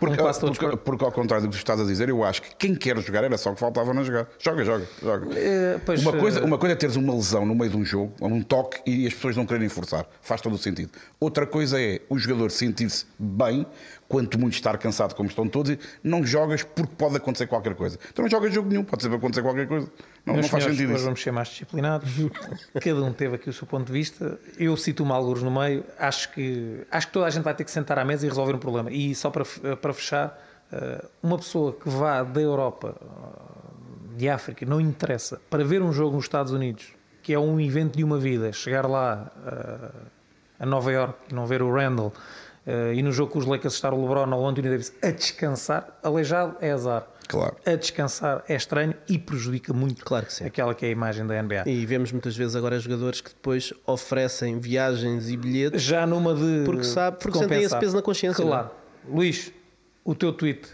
[0.00, 0.58] Porque, quase todos.
[0.58, 2.96] porque, porque, ao contrário do que tu estás a dizer, eu acho que quem quer
[2.98, 4.26] jogar era só o que faltava não jogar.
[4.38, 5.26] Joga, joga, joga.
[5.38, 7.84] Eh, pois, Uma coisa, eh, uma coisa é teres uma lesão no meio de um
[7.84, 10.06] jogo, um toque, e as pessoas não quererem forçar.
[10.22, 10.90] Faz todo o sentido.
[11.20, 13.66] Outra coisa é o jogador sentir-se bem,
[14.08, 17.98] quanto muito estar cansado, como estão todos, e não jogas porque pode acontecer qualquer coisa.
[18.12, 19.88] Então não jogas jogo nenhum, pode sempre acontecer qualquer coisa.
[20.24, 21.04] Não, Meus não faz senhores, sentido isso.
[21.04, 22.08] vamos ser mais disciplinados.
[22.80, 24.38] Cada um teve aqui o seu ponto de vista.
[24.58, 25.84] Eu cito-me alguns no meio.
[25.98, 28.54] Acho que, acho que toda a gente vai ter que sentar à mesa e resolver
[28.54, 28.90] um problema.
[28.90, 29.44] E só para,
[29.76, 30.53] para fechar, eh,
[31.22, 36.16] uma pessoa que vá da Europa, eh, de África, não interessa, para ver um jogo
[36.16, 39.90] nos Estados Unidos, que é um evento de uma vida, chegar lá eh,
[40.60, 42.12] a Nova York e não ver o Randall.
[42.66, 45.10] eh, e no jogo com os Lakers estar o LeBron ou o Anthony Davis a
[45.10, 47.06] descansar, aleijado é azar.
[47.28, 47.56] Claro.
[47.66, 51.42] A descansar é estranho e prejudica muito Claro que aquela que é a imagem da
[51.42, 51.64] NBA.
[51.66, 56.62] E vemos muitas vezes agora jogadores que depois oferecem viagens e bilhetes Já numa de.
[56.66, 58.70] Porque sabe- porque sentem esse peso na consciência, Claro.
[59.08, 59.50] Luís,
[60.04, 60.68] o teu tweet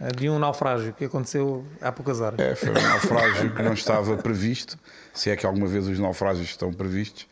[0.00, 2.38] eh, de um naufrágio que aconteceu há poucas horas.
[2.40, 4.78] É, foi um naufrágio que não estava previsto,
[5.12, 7.26] se é que alguma vez os naufrágios estão previstos.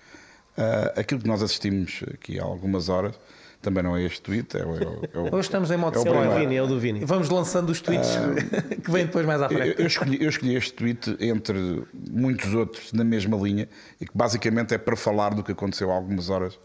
[0.57, 3.15] Ah, aquilo que nós assistimos aqui há algumas horas
[3.63, 6.15] também não é este tweet, é, o- é é Hoje estamos em modo É o
[6.25, 6.39] É o.
[6.39, 7.05] Vini, é o do Vini.
[7.05, 8.11] Vamos lançando os tweets
[8.85, 9.81] que vêm depois mais à Eu, frente.
[9.81, 13.69] eu escolhi, eu escolhi este tweet entre muitos outros na mesma linha
[14.01, 16.59] e que basicamente é para falar do que aconteceu há algumas horas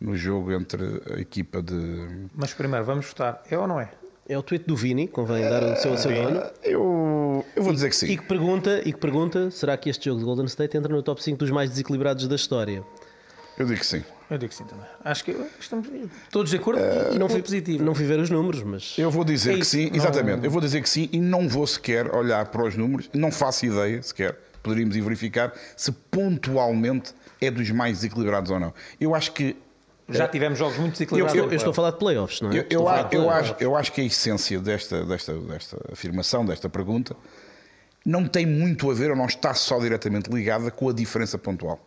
[0.00, 0.82] no jogo entre
[1.14, 2.28] a equipa de.
[2.34, 3.42] Mas primeiro, vamos votar.
[3.50, 3.90] É ou não é?
[4.30, 6.40] É o tweet do Vini, convém dar o seu, o seu dono.
[6.62, 8.16] Eu, eu vou dizer que E sim.
[8.16, 11.20] que, pergunta, e que pergunta: será que este jogo de Golden State entra no top
[11.20, 12.84] 5 dos mais desequilibrados da história?
[13.58, 14.04] Eu digo que sim.
[14.30, 14.86] Eu digo que sim também.
[15.04, 15.88] Acho que estamos
[16.30, 16.80] todos de acordo
[17.12, 17.82] e não foi positivo.
[17.82, 18.94] Não fui ver os números, mas.
[18.96, 20.44] Eu vou dizer É que sim, não- exatamente.
[20.44, 23.66] Eu vou dizer que sim e não vou sequer olhar para os números, não faço
[23.66, 24.38] ideia sequer.
[24.62, 28.72] Poderíamos ir verificar se pontualmente é dos mais desequilibrados ou não.
[29.00, 29.56] Eu acho que
[30.16, 31.36] Já tivemos jogos muito desequilibrados.
[31.36, 32.58] Eu, eu estou a falar de playoffs, não é?
[32.58, 33.50] Eu, eu, a eu playoffs.
[33.50, 37.16] acho, eu acho que a essência desta, desta, desta afirmação, desta pergunta,
[38.04, 41.78] não tem muito a ver ou não está só diretamente ligada com a diferença pontual.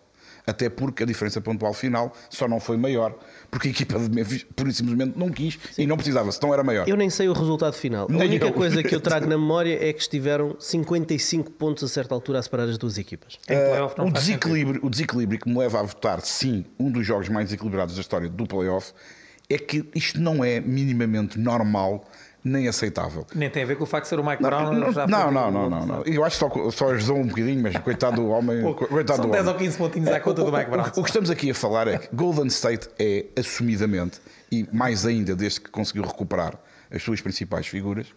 [0.46, 3.18] Até porque a diferença pontual final só não foi maior,
[3.50, 6.64] porque a equipa de Memphis pura e simplesmente não quis e não precisava, senão era
[6.64, 6.88] maior.
[6.88, 8.08] Eu nem sei o resultado final.
[8.10, 8.54] A Nem única eu.
[8.54, 12.44] coisa que eu trago na memória é que estiveram 55 pontos a certa altura a
[12.44, 13.39] separar as duas equipas.
[13.98, 17.46] Não o, desequilíbrio, o desequilíbrio que me leva a votar, sim, um dos jogos mais
[17.46, 18.94] desequilibrados da história do playoff,
[19.50, 22.06] é que isto não é minimamente normal
[22.44, 23.26] nem aceitável.
[23.34, 24.74] Nem tem a ver com o facto de ser o Mike Não, Brown.
[24.74, 26.04] não, já não, não, não, não, não.
[26.04, 28.62] Eu acho que só, só ajudou um bocadinho, mas coitado do homem.
[28.74, 29.54] Coitado São do 10 homem.
[29.54, 30.86] ou 15 pontinhos à conta do Mike Brown.
[30.96, 34.20] O, o que estamos aqui a falar é que Golden State é assumidamente,
[34.52, 36.58] e mais ainda desde que conseguiu recuperar
[36.91, 38.08] as suas principais figuras,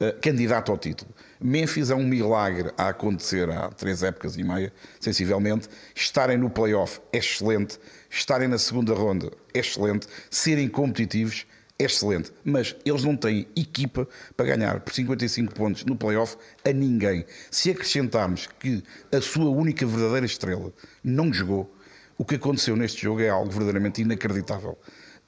[0.00, 1.10] eh, candidato ao título.
[1.40, 5.68] Memphis é um milagre a acontecer há três épocas e meia, sensivelmente.
[5.94, 7.78] Estarem no playoff é excelente,
[8.08, 11.46] estarem na segunda ronda é excelente, serem competitivos
[11.82, 16.72] é excelente, mas eles não têm equipa para ganhar por 55 pontos no playoff a
[16.72, 17.24] ninguém.
[17.50, 20.72] Se acrescentarmos que a sua única verdadeira estrela
[21.02, 21.74] não jogou,
[22.16, 24.78] o que aconteceu neste jogo é algo verdadeiramente inacreditável.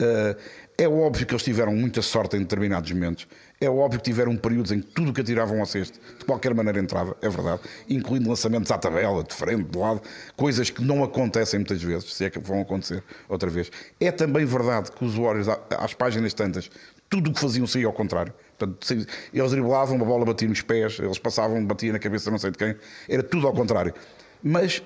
[0.00, 0.36] Uh,
[0.76, 3.28] é óbvio que eles tiveram muita sorte em determinados momentos.
[3.64, 6.52] É óbvio que tiveram períodos em que tudo o que atiravam ao cesto de qualquer
[6.54, 10.02] maneira entrava, é verdade, incluindo lançamentos à tabela, de frente, de lado,
[10.36, 13.70] coisas que não acontecem muitas vezes, se é que vão acontecer outra vez.
[13.98, 15.14] É também verdade que os
[15.48, 16.70] à- às páginas tantas,
[17.08, 18.34] tudo o que faziam saía ao contrário.
[18.58, 22.50] Portanto, eles driblavam, a bola batia nos pés, eles passavam, batia na cabeça não sei
[22.50, 22.76] de quem,
[23.08, 23.94] era tudo ao contrário.
[24.42, 24.82] Mas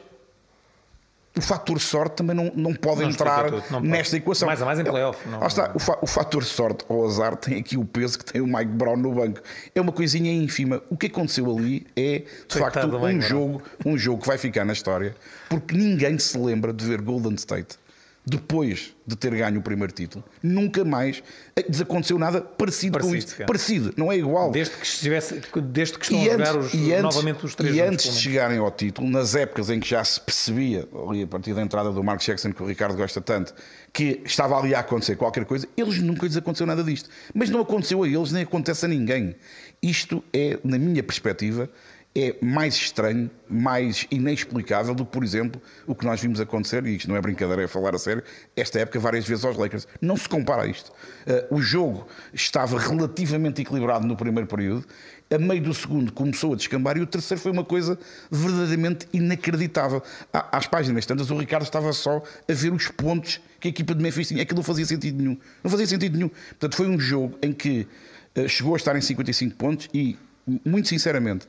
[1.36, 3.86] o fator sorte também não, não pode Não entrar tudo, não pode.
[3.88, 4.46] nesta equação.
[4.46, 7.58] Mais a mais em playoff, não- está, o, fa- o fator sorte ou azar tem
[7.60, 9.40] aqui o peso que tem o Mike Brown no banco.
[9.74, 10.82] É uma coisinha ínfima.
[10.90, 12.24] O que aconteceu ali é, de
[12.58, 15.14] Coitado facto, um jogo, um jogo que vai ficar na história,
[15.48, 17.78] porque ninguém se lembra de ver Golden State
[18.28, 20.22] depois de ter ganho o primeiro título.
[20.42, 21.22] Nunca mais
[21.66, 23.36] lhes aconteceu nada parecido, com Parecido, isto.
[23.36, 23.46] cara.
[23.46, 24.50] Parecido, não é igual.
[24.50, 27.74] Desde que, estivesse, desde que estão E a antes, jogar os, antes- novamente os três
[27.74, 31.26] e antes de chegarem ao título, nas épocas em que já se percebia, ali a
[31.26, 33.54] partir da entrada do Mark Jackson, que o Ricardo gosta tanto,
[33.92, 37.08] que estava ali a acontecer qualquer coisa, eles nunca lhes aconteceu nada disto.
[37.34, 39.34] Mas não aconteceu a eles, nem acontece a ninguém.
[39.82, 41.70] Isto é, na minha perspectiva,
[42.14, 46.96] é mais estranho, mais inexplicável do que, por exemplo, o que nós vimos acontecer, e
[46.96, 48.22] isto não é brincadeira, é falar a sério,
[48.56, 49.86] esta época várias vezes aos Lakers.
[50.00, 50.90] Não se compara a isto.
[50.90, 54.84] Uh, o jogo estava relativamente equilibrado no primeiro período,
[55.30, 57.98] a meio do segundo começou a descambar e o terceiro foi uma coisa
[58.30, 60.02] verdadeiramente inacreditável.
[60.32, 64.02] Às páginas tantas, o Ricardo estava só a ver os pontos que a equipa de
[64.02, 64.42] Memphis tinha.
[64.42, 65.36] Aquilo não fazia sentido nenhum.
[65.62, 66.28] Não fazia sentido nenhum.
[66.28, 67.86] Portanto, foi um jogo em que
[68.36, 70.16] uh, chegou a estar em 55 pontos e,
[70.64, 71.46] muito sinceramente,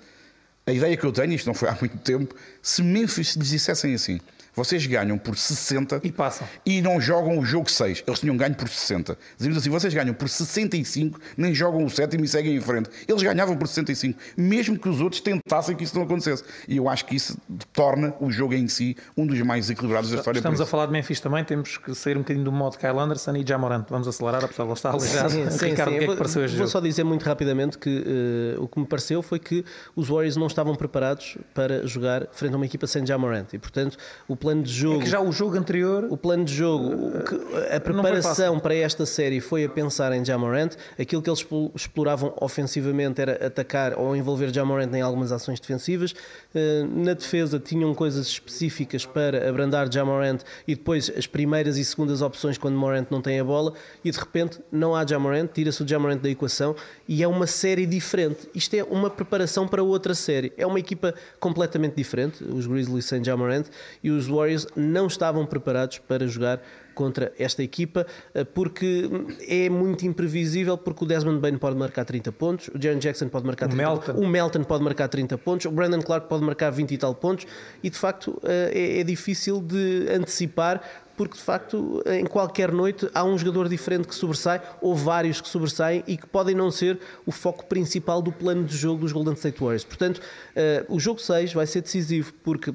[0.69, 3.93] a ideia que eu tenho, isto não foi há muito tempo, se Memphis lhes dissessem
[3.93, 4.19] assim,
[4.55, 6.47] vocês ganham por 60 E passam.
[6.65, 9.17] e não jogam o jogo 6, eles tinham ganho por 60.
[9.37, 12.89] Dizíamos assim, vocês ganham por 65, nem jogam o sétimo e seguem em frente.
[13.07, 16.43] Eles ganhavam por 65, mesmo que os outros tentassem que isso não acontecesse.
[16.67, 17.37] E eu acho que isso
[17.73, 20.39] torna o jogo em si um dos mais equilibrados da história.
[20.39, 23.35] Estamos a falar de Memphis também, temos que sair um bocadinho do modo Kyle Anderson
[23.35, 23.85] e Jamorant.
[23.89, 25.29] Vamos acelerar, apesar de ele estar aleijado.
[25.31, 25.95] Sim, sim, Ricardo, sim.
[25.95, 26.71] o que é que pareceu este Vou jogo?
[26.71, 29.63] só dizer muito rapidamente que eh, o que me pareceu foi que
[29.95, 33.97] os Warriors não estavam preparados para jogar frente a uma equipa sem Jamorant e, portanto,
[34.27, 35.01] o plano de jogo.
[35.01, 39.05] É que já o jogo anterior O plano de jogo, que- a preparação para esta
[39.05, 40.71] série foi a pensar em Jamorant.
[40.99, 46.13] Aquilo que eles explo- exploravam ofensivamente era atacar ou envolver Jamorant em algumas ações defensivas.
[46.55, 52.21] Eh, Na defesa tinham coisas específicas para abrandar Jamorant e depois as primeiras e segundas
[52.21, 53.73] opções quando Morant não tem a bola
[54.03, 56.75] e de repente não há Jamorant, tira-se o Jamorant da equação
[57.07, 58.47] e é uma série diferente.
[58.53, 60.51] Isto é uma preparação para outra série.
[60.57, 63.65] É uma equipa completamente diferente, os Grizzlies sem Jamorant
[64.03, 66.61] e os Warriors não estavam preparados para jogar
[66.93, 69.09] contra esta equipa eh, porque
[69.47, 73.45] é muito imprevisível porque o Desmond Bain pode marcar 30 pontos, o Jaren Jackson pode
[73.45, 74.11] marcar O 30 Melton.
[74.13, 77.45] o Melton pode marcar 30 pontos, o Brandon Clark pode marcar 20 e tal pontos
[77.81, 80.81] e de facto eh, é, é difícil de antecipar
[81.15, 85.49] porque de facto em qualquer noite há um jogador diferente que sobressai ou vários que
[85.49, 89.33] sobressaem e que podem não ser o foco principal do plano de jogo dos Golden
[89.33, 89.83] State Warriors.
[89.83, 90.21] Portanto,
[90.55, 92.73] eh, o jogo 6 vai ser decisivo porque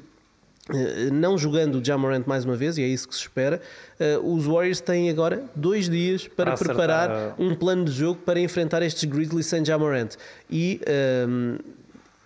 [1.11, 3.61] não jogando o Jamorant mais uma vez, e é isso que se espera,
[3.99, 8.39] uh, os Warriors têm agora dois dias para, para preparar um plano de jogo para
[8.39, 10.15] enfrentar estes Grizzlies sem Jamorant.
[10.49, 10.81] E
[11.27, 11.57] um,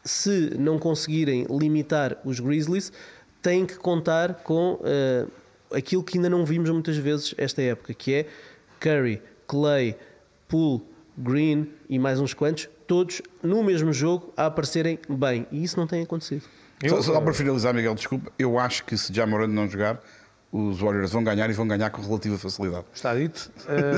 [0.04, 2.94] se não conseguirem limitar os Grizzlies,
[3.42, 5.30] têm que contar com uh,
[5.76, 8.26] aquilo que ainda não vimos muitas vezes esta época, que é
[8.80, 9.96] Curry, Clay,
[10.48, 10.82] Poole,
[11.18, 15.46] Green e mais uns quantos, todos no mesmo jogo a aparecerem bem.
[15.52, 16.44] E isso não tem acontecido.
[16.82, 20.00] Eu, só, só para finalizar, Miguel, desculpa, eu acho que se Jamorant não jogar,
[20.52, 22.86] os Warriors vão ganhar e vão ganhar com relativa facilidade.
[22.94, 23.52] Está dito.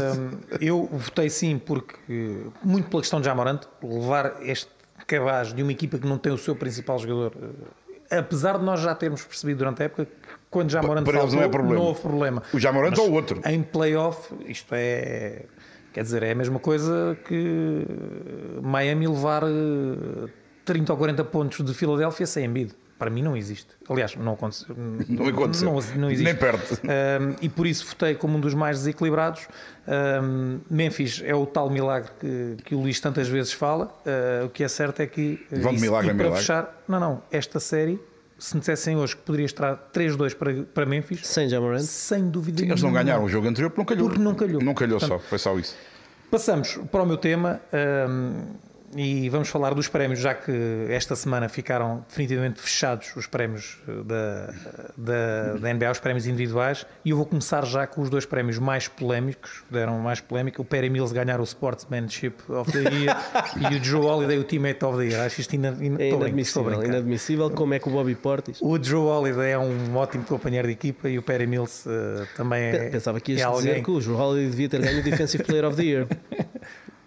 [0.60, 1.96] eu votei sim, porque,
[2.64, 4.70] muito pela questão de Jamorant, levar este
[5.08, 7.34] cabaz de uma equipa que não tem o seu principal jogador,
[8.10, 10.12] eh, apesar de nós já termos percebido durante a época que
[10.50, 11.76] quando Jamorant para faltou, não, é problema.
[11.76, 12.44] não houve problema.
[12.54, 13.42] O Jamorant ou o outro.
[13.46, 15.46] Em playoff, isto é.
[15.94, 17.86] Quer dizer, é a mesma coisa que
[18.62, 19.44] Miami levar
[20.72, 23.70] 30 eh, ou 40 pontos de Filadélfia sem Embiid para mim não existe.
[23.90, 24.76] Aliás, não aconteceu.
[25.10, 25.66] Não aconteceu.
[25.66, 26.24] Não, não existe.
[26.24, 26.80] Nem perto.
[26.84, 29.48] Um, e por isso votei como um dos mais desequilibrados.
[29.88, 33.86] Um, Memphis é o tal milagre que, que o Luís tantas vezes fala.
[34.06, 35.44] Uh, o que é certo é que.
[35.52, 36.42] Vão de milagre e para milagre.
[36.42, 37.24] fechar, não, não.
[37.32, 38.00] Esta série,
[38.38, 41.26] se me dissessem hoje que poderia estar 3-2 para, para Memphis.
[41.26, 41.80] Sem Jamoran.
[41.80, 44.10] Sem dúvida Sim, Eles não ganharam o jogo anterior porque não calhou.
[44.10, 44.62] Porque não calhou.
[44.62, 45.76] Não calhou Portanto, só, foi só isso.
[46.30, 47.60] Passamos para o meu tema.
[48.08, 50.52] Um, e vamos falar dos prémios, já que
[50.90, 54.54] esta semana ficaram definitivamente fechados os prémios eh, da,
[54.98, 58.60] da, da, NBA, os prémios individuais, e eu vou começar já com os dois prémios
[58.60, 63.18] mais polémicos, deram mais polémica, o Perry Mills ganhar o Sportsmanship of the Year
[63.72, 65.22] e o Joe Holiday o Teammate of the Year.
[65.26, 68.60] Acho isto ina, ina, é inadmissível, inadmissível, como é que o Bobby Portis...
[68.62, 72.64] O Joe Holiday é um ótimo companheiro de equipa e o Perry Mills uh, também
[72.64, 73.84] é Pensava que ias é dizer alguém...
[73.84, 76.08] que o Joe Holiday devia ter ganho o Defensive Player of the Year.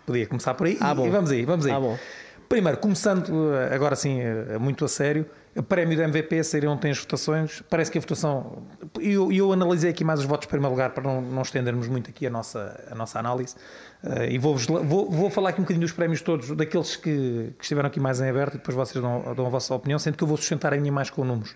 [0.07, 1.73] Podia começar por aí ah, e, vamos aí, vamos aí.
[1.73, 1.97] Ah,
[2.49, 5.27] Primeiro, começando eh, agora sim eh, muito a sério,
[5.57, 7.63] o prémio do MVP saíram ontem as votações.
[7.71, 8.65] Parece que a votação.
[9.01, 12.11] Eu, eu analisei aqui mais os votos em primeiro lugar para não, não estendermos muito
[12.11, 13.55] aqui a nossa, a nossa análise.
[14.03, 17.63] Uh, e vou, vou, vou falar aqui um bocadinho dos prémios todos, daqueles que, que
[17.63, 20.25] estiveram aqui mais em aberto, e depois vocês dão, dão, a vossa opinião, sendo que
[20.25, 21.55] eu vou sustentar a minha mais com números.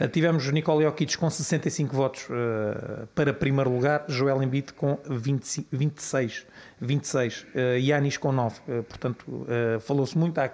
[0.00, 5.66] Uh, tivemos Nicole Jokic com 65 votos uh, para primeiro lugar, Joel Embiid com 20,
[5.70, 6.46] 26.
[6.80, 7.46] 26,
[7.78, 8.58] Yanis com 9.
[8.88, 9.46] portanto,
[9.80, 10.38] falou-se muito.
[10.38, 10.50] Há,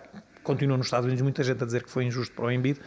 [0.46, 2.80] continua nos Estados Unidos muita gente a dizer que foi injusto para o Embiid.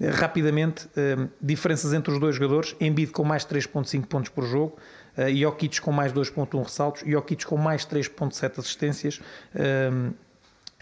[0.00, 4.76] Eh, rapidamente, eh, diferenças entre os dois jogadores: Embiid com mais 3,5 pontos por jogo,
[5.16, 9.20] uh, Jokic com mais 2,1 ressaltos, Jokic com mais 3,7 assistências.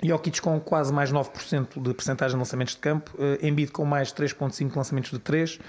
[0.02, 4.76] Jokic com quase mais 9% de percentagem de lançamentos de campo, Embiid com mais 3.5
[4.76, 5.60] lançamentos de 3,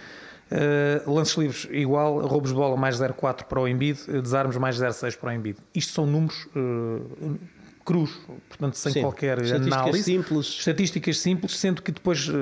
[0.52, 5.16] uh, lances livres igual, roubos de bola mais 0.4 para o Embiid, desarmes mais 0.6
[5.16, 5.60] para o Embiid.
[5.74, 7.40] Isto são números uh,
[7.86, 8.12] cruz,
[8.50, 10.04] portanto sem Sim, qualquer estatísticas análise.
[10.04, 10.48] Simples.
[10.48, 12.34] Estatísticas simples, sendo que depois uh,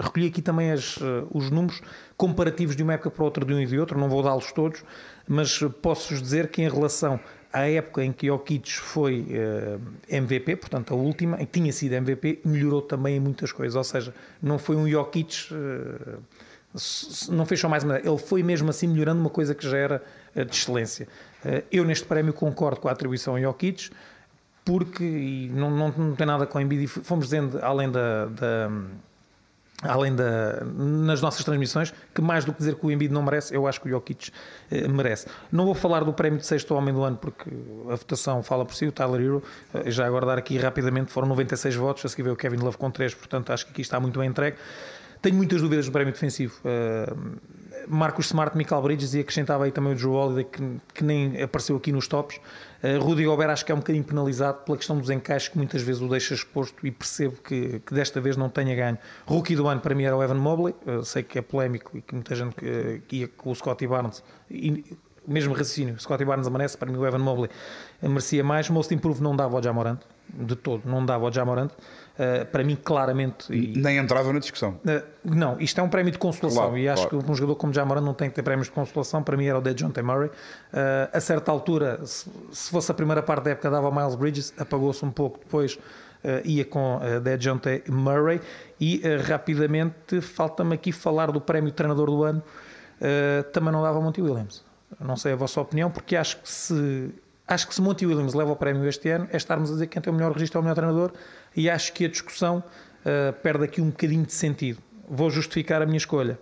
[0.00, 1.82] recolhi aqui também as, uh, os números
[2.16, 4.84] comparativos de uma época para outra de um e de outro, não vou dá-los todos,
[5.26, 7.18] mas posso-vos dizer que em relação
[7.52, 11.94] à época em que Jokic foi uh, MVP, portanto a última, em que tinha sido
[11.94, 15.48] MVP, melhorou também em muitas coisas, ou seja, não foi um Jokic
[17.28, 20.02] não fez só mais uma, ele foi mesmo assim melhorando uma coisa que já era
[20.34, 21.06] de excelência.
[21.70, 23.90] Eu neste prémio concordo com a atribuição a Jokic,
[24.64, 28.70] porque não, não, não, tem nada com a Embiid, fomos dizendo, além da, da,
[29.82, 33.54] além da, nas nossas transmissões, que mais do que dizer que o Embiid não merece,
[33.54, 34.30] eu acho que o Jokic
[34.70, 35.26] eh, merece.
[35.50, 37.50] Não vou falar do prémio de sexto homem do ano, porque
[37.90, 39.42] a votação fala por si, o Tyler Hero,
[39.74, 42.76] eh, já agora dar aqui rapidamente, foram 96 votos, a seguir veio o Kevin Love
[42.76, 44.56] com 3, portanto acho que aqui está muito bem entregue.
[45.20, 46.54] Tenho muitas dúvidas do prémio defensivo.
[46.64, 47.38] Uh,
[47.88, 51.76] Marcos Smart, Michael Bridges e acrescentava aí também o Joe Holiday, que, que nem apareceu
[51.76, 52.40] aqui nos tops.
[52.82, 55.82] Uh, Rudy Gobert acho que é um bocadinho penalizado pela questão dos encaixes que muitas
[55.82, 58.98] vezes o deixa exposto e percebo que, que desta vez não tenha ganho.
[59.26, 62.02] Rookie do ano para mim era o Evan Mobley, uh, sei que é polémico e
[62.02, 64.84] que muita gente uh, que ia com o Scottie Barnes, e,
[65.26, 67.48] mesmo raciocínio, Scottie Barnes amanece, para mim o Evan Mobley
[68.02, 68.68] merecia mais.
[68.68, 71.70] Most Improve não dava ao Jamorant, de todo, não dava ao Jamorant.
[72.12, 73.50] Uh, para mim, claramente.
[73.50, 74.78] E, Nem entrava na discussão.
[74.84, 77.24] Uh, não, isto é um prémio de consolação claro, e acho claro.
[77.24, 79.22] que um jogador como Jamoran não tem que ter prémios de consolação.
[79.22, 80.02] Para mim, era o de John T.
[80.02, 80.28] Murray.
[80.28, 80.32] Uh,
[81.10, 85.02] a certa altura, se, se, fosse a primeira parte da época, dava Miles Bridges, apagou-se
[85.04, 85.78] um pouco depois.
[86.44, 87.84] ia com uh, T.
[87.90, 88.40] Murray
[88.78, 92.42] e rapidamente falta-me aqui falar do prémio treinador do ano
[93.52, 94.64] também não dava Monty Williams
[95.00, 97.10] não sei a vossa opinião porque acho que se
[97.48, 99.94] acho que se Monty Williams leva o prémio este ano é estarmos a dizer que
[99.94, 101.12] quem tem o melhor registro é o melhor treinador
[101.56, 104.80] e acho que a discussão uh, perde aqui um bocadinho de sentido.
[105.08, 106.38] Vou justificar a minha escolha.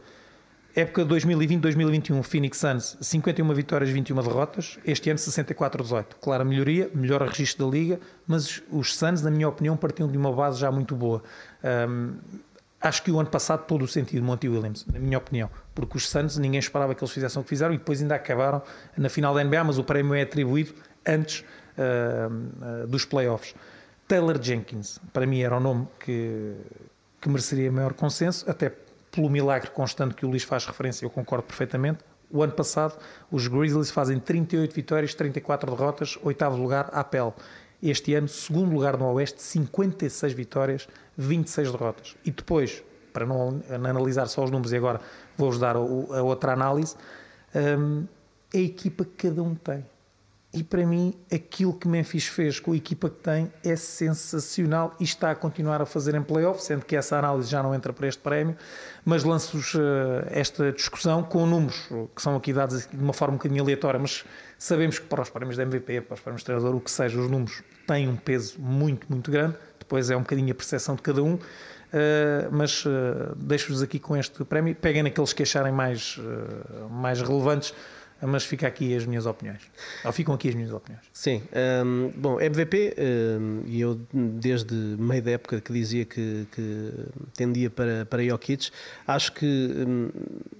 [0.75, 4.79] Época 2020-2021, Phoenix Suns, 51 vitórias, 21 derrotas.
[4.85, 6.05] Este ano, 64-18.
[6.21, 10.33] Clara melhoria, melhor registro da liga, mas os Suns, na minha opinião, partiam de uma
[10.33, 11.23] base já muito boa.
[11.89, 12.15] Um,
[12.81, 16.09] acho que o ano passado todo o sentido Monty Williams, na minha opinião, porque os
[16.09, 18.63] Suns ninguém esperava que eles fizessem o que fizeram e depois ainda acabaram
[18.97, 20.73] na final da NBA, mas o prémio é atribuído
[21.05, 21.41] antes
[21.77, 23.55] uh, uh, dos playoffs.
[24.11, 26.57] Taylor Jenkins, para mim era o nome que,
[27.21, 28.75] que mereceria maior consenso, até
[29.09, 32.01] pelo milagre constante que o Luís faz referência, eu concordo perfeitamente.
[32.29, 32.99] O ano passado,
[33.31, 37.33] os Grizzlies fazem 38 vitórias, 34 derrotas, oitavo lugar à pele.
[37.81, 42.17] Este ano, segundo lugar no Oeste, 56 vitórias, 26 derrotas.
[42.25, 42.83] E depois,
[43.13, 45.01] para não analisar só os números, e agora
[45.37, 46.97] vou-vos dar a outra análise,
[47.55, 48.07] hum,
[48.53, 49.87] a equipa que cada um tem.
[50.53, 55.05] E para mim, aquilo que Memphis fez com a equipa que tem é sensacional e
[55.05, 58.09] está a continuar a fazer em playoff, sendo que essa análise já não entra para
[58.09, 58.57] este prémio,
[59.05, 59.79] mas lanço-vos uh,
[60.27, 64.25] esta discussão com números que são aqui dados de uma forma um bocadinho aleatória, mas
[64.59, 67.17] sabemos que para os prémios de MVP, para os prémios de treinador, o que seja,
[67.21, 71.03] os números têm um peso muito, muito grande, depois é um bocadinho a percepção de
[71.03, 71.35] cada um.
[71.35, 74.75] Uh, mas uh, deixo-vos aqui com este prémio.
[74.75, 76.19] Peguem naqueles que acharem mais,
[76.91, 77.73] mais relevantes
[78.23, 79.63] mas fica aqui as minhas opiniões.
[80.05, 81.05] Ou ficam aqui as minhas opiniões.
[81.13, 81.43] Sim.
[81.85, 86.93] Um, bom, MVP, um, e eu desde meio da época que dizia que, que
[87.35, 88.71] tendia para, para Jokic,
[89.07, 90.11] acho que um,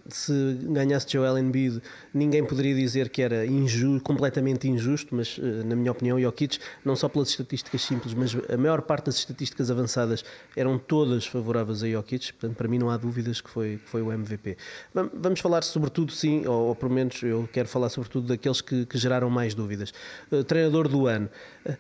[0.09, 1.83] se ganhasse Joel Embiid,
[2.15, 6.97] ninguém poderia dizer que era injusto, completamente injusto, mas uh, na minha opinião, Jokic, não
[6.97, 10.25] só pelas estatísticas simples, mas a maior parte das estatísticas avançadas
[10.57, 14.03] eram todas favoráveis a Jokic, portanto, para mim não há dúvidas que foi, que foi
[14.03, 14.57] o MVP.
[14.95, 18.99] Vamos falar sobretudo, sim, ou, ou pelo menos eu quero falar sobretudo daqueles que, que
[18.99, 19.93] geraram mais dúvidas.
[20.31, 21.29] Uh, treinador do ano.
[21.67, 21.77] Uh,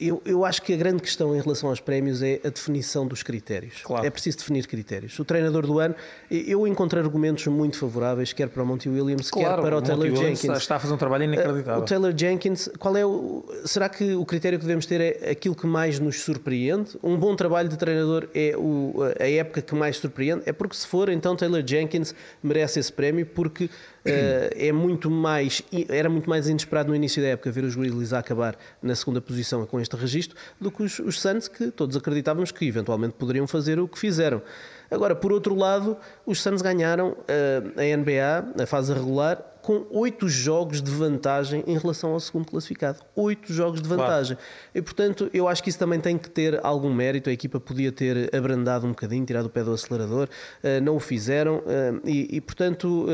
[0.00, 3.24] eu, eu, acho que a grande questão em relação aos prémios é a definição dos
[3.24, 3.80] critérios.
[3.82, 4.06] Claro.
[4.06, 5.18] É preciso definir critérios.
[5.18, 5.92] O treinador do ano,
[6.30, 9.82] eu encontrei argumentos muito favoráveis, quer para o Monty Williams, claro, quer para o, o
[9.82, 10.56] Taylor Jenkins.
[10.56, 11.82] Está a fazer um trabalho inacreditável.
[11.82, 13.44] O Taylor Jenkins, qual é o.
[13.64, 16.96] Será que o critério que devemos ter é aquilo que mais nos surpreende?
[17.02, 20.42] Um bom trabalho de treinador é o, a época que mais surpreende?
[20.46, 23.68] É porque se for, então Taylor Jenkins merece esse prémio, porque
[24.10, 28.18] é muito mais, era muito mais inesperado no início da época ver os Grizzlies a
[28.18, 32.52] acabar na segunda posição com este registro do que os, os Suns, que todos acreditávamos
[32.52, 34.42] que eventualmente poderiam fazer o que fizeram.
[34.90, 37.14] Agora, por outro lado, os Suns ganharam uh,
[37.76, 43.00] a NBA, a fase regular, com oito jogos de vantagem em relação ao segundo classificado.
[43.14, 44.36] Oito jogos de vantagem.
[44.36, 44.52] Claro.
[44.74, 47.28] E, portanto, eu acho que isso também tem que ter algum mérito.
[47.28, 50.26] A equipa podia ter abrandado um bocadinho, tirado o pé do acelerador,
[50.64, 51.62] uh, não o fizeram,
[52.04, 53.06] e, portanto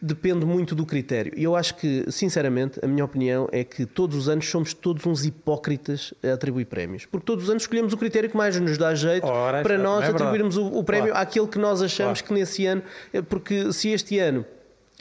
[0.00, 1.32] depende muito do critério.
[1.36, 5.04] E eu acho que, sinceramente, a minha opinião é que todos os anos somos todos
[5.06, 7.06] uns hipócritas a atribuir prémios.
[7.06, 10.04] Porque todos os anos escolhemos o critério que mais nos dá jeito Ora, para nós
[10.04, 11.22] é atribuirmos o, o, prémio claro.
[11.22, 12.34] àquele que nós achamos claro.
[12.34, 12.82] que nesse ano.
[13.12, 14.44] Eh, porque se este ano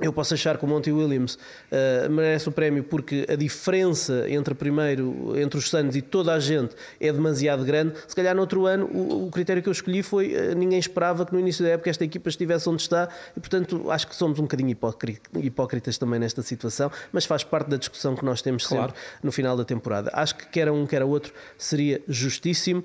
[0.01, 4.53] eu posso achar que o Monty Williams uh, merece o prémio porque a diferença entre
[4.53, 7.93] primeiro, entre os Suns e toda a gente é demasiado grande.
[8.07, 11.25] Se calhar no outro ano o, o critério que eu escolhi foi uh, ninguém esperava
[11.25, 14.39] que no início da época esta equipa estivesse onde está e portanto acho que somos
[14.39, 14.75] um bocadinho
[15.35, 18.91] hipócritas também nesta situação, mas faz parte da discussão que nós temos claro.
[18.91, 20.09] sempre no final da temporada.
[20.13, 22.83] Acho que quer um quer outro seria justíssimo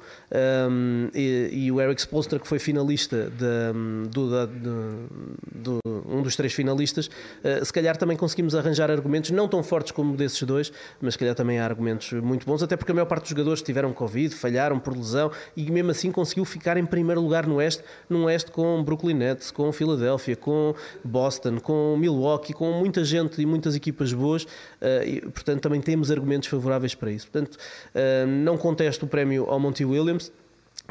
[0.70, 6.22] um, e, e, o Eric Spolstra que foi finalista de, do, de, de, de um
[6.22, 10.42] dos três finalistas uh, se calhar também conseguimos arranjar argumentos não tão fortes como desses
[10.42, 13.30] dois, mas se calhar também há argumentos muito bons, até porque a maior parte dos
[13.30, 17.56] jogadores tiveram Covid, falharam por lesão e mesmo assim conseguiu ficar em primeiro lugar no
[17.56, 23.40] Oeste, no Oeste com Brooklyn Nets, com Philadelphia, com Boston, com Milwaukee, com muita gente
[23.40, 27.28] e muitas equipas boas, uh, e, portanto também temos argumentos favoráveis para isso.
[27.30, 30.32] Portanto, uh, não contesto o prémio ao Monty Williams,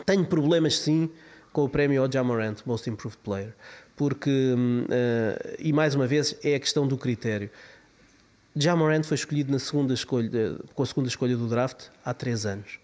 [0.06, 1.10] tenho problemas sim
[1.52, 3.54] com o prémio ao Jamorant, Most Improved Player
[3.96, 7.50] porque, uh, e mais uma vez, é a questão do critério.
[8.56, 12.80] Jamorant foi escolhido na segunda escolha, com a segunda escolha do draft há três anos.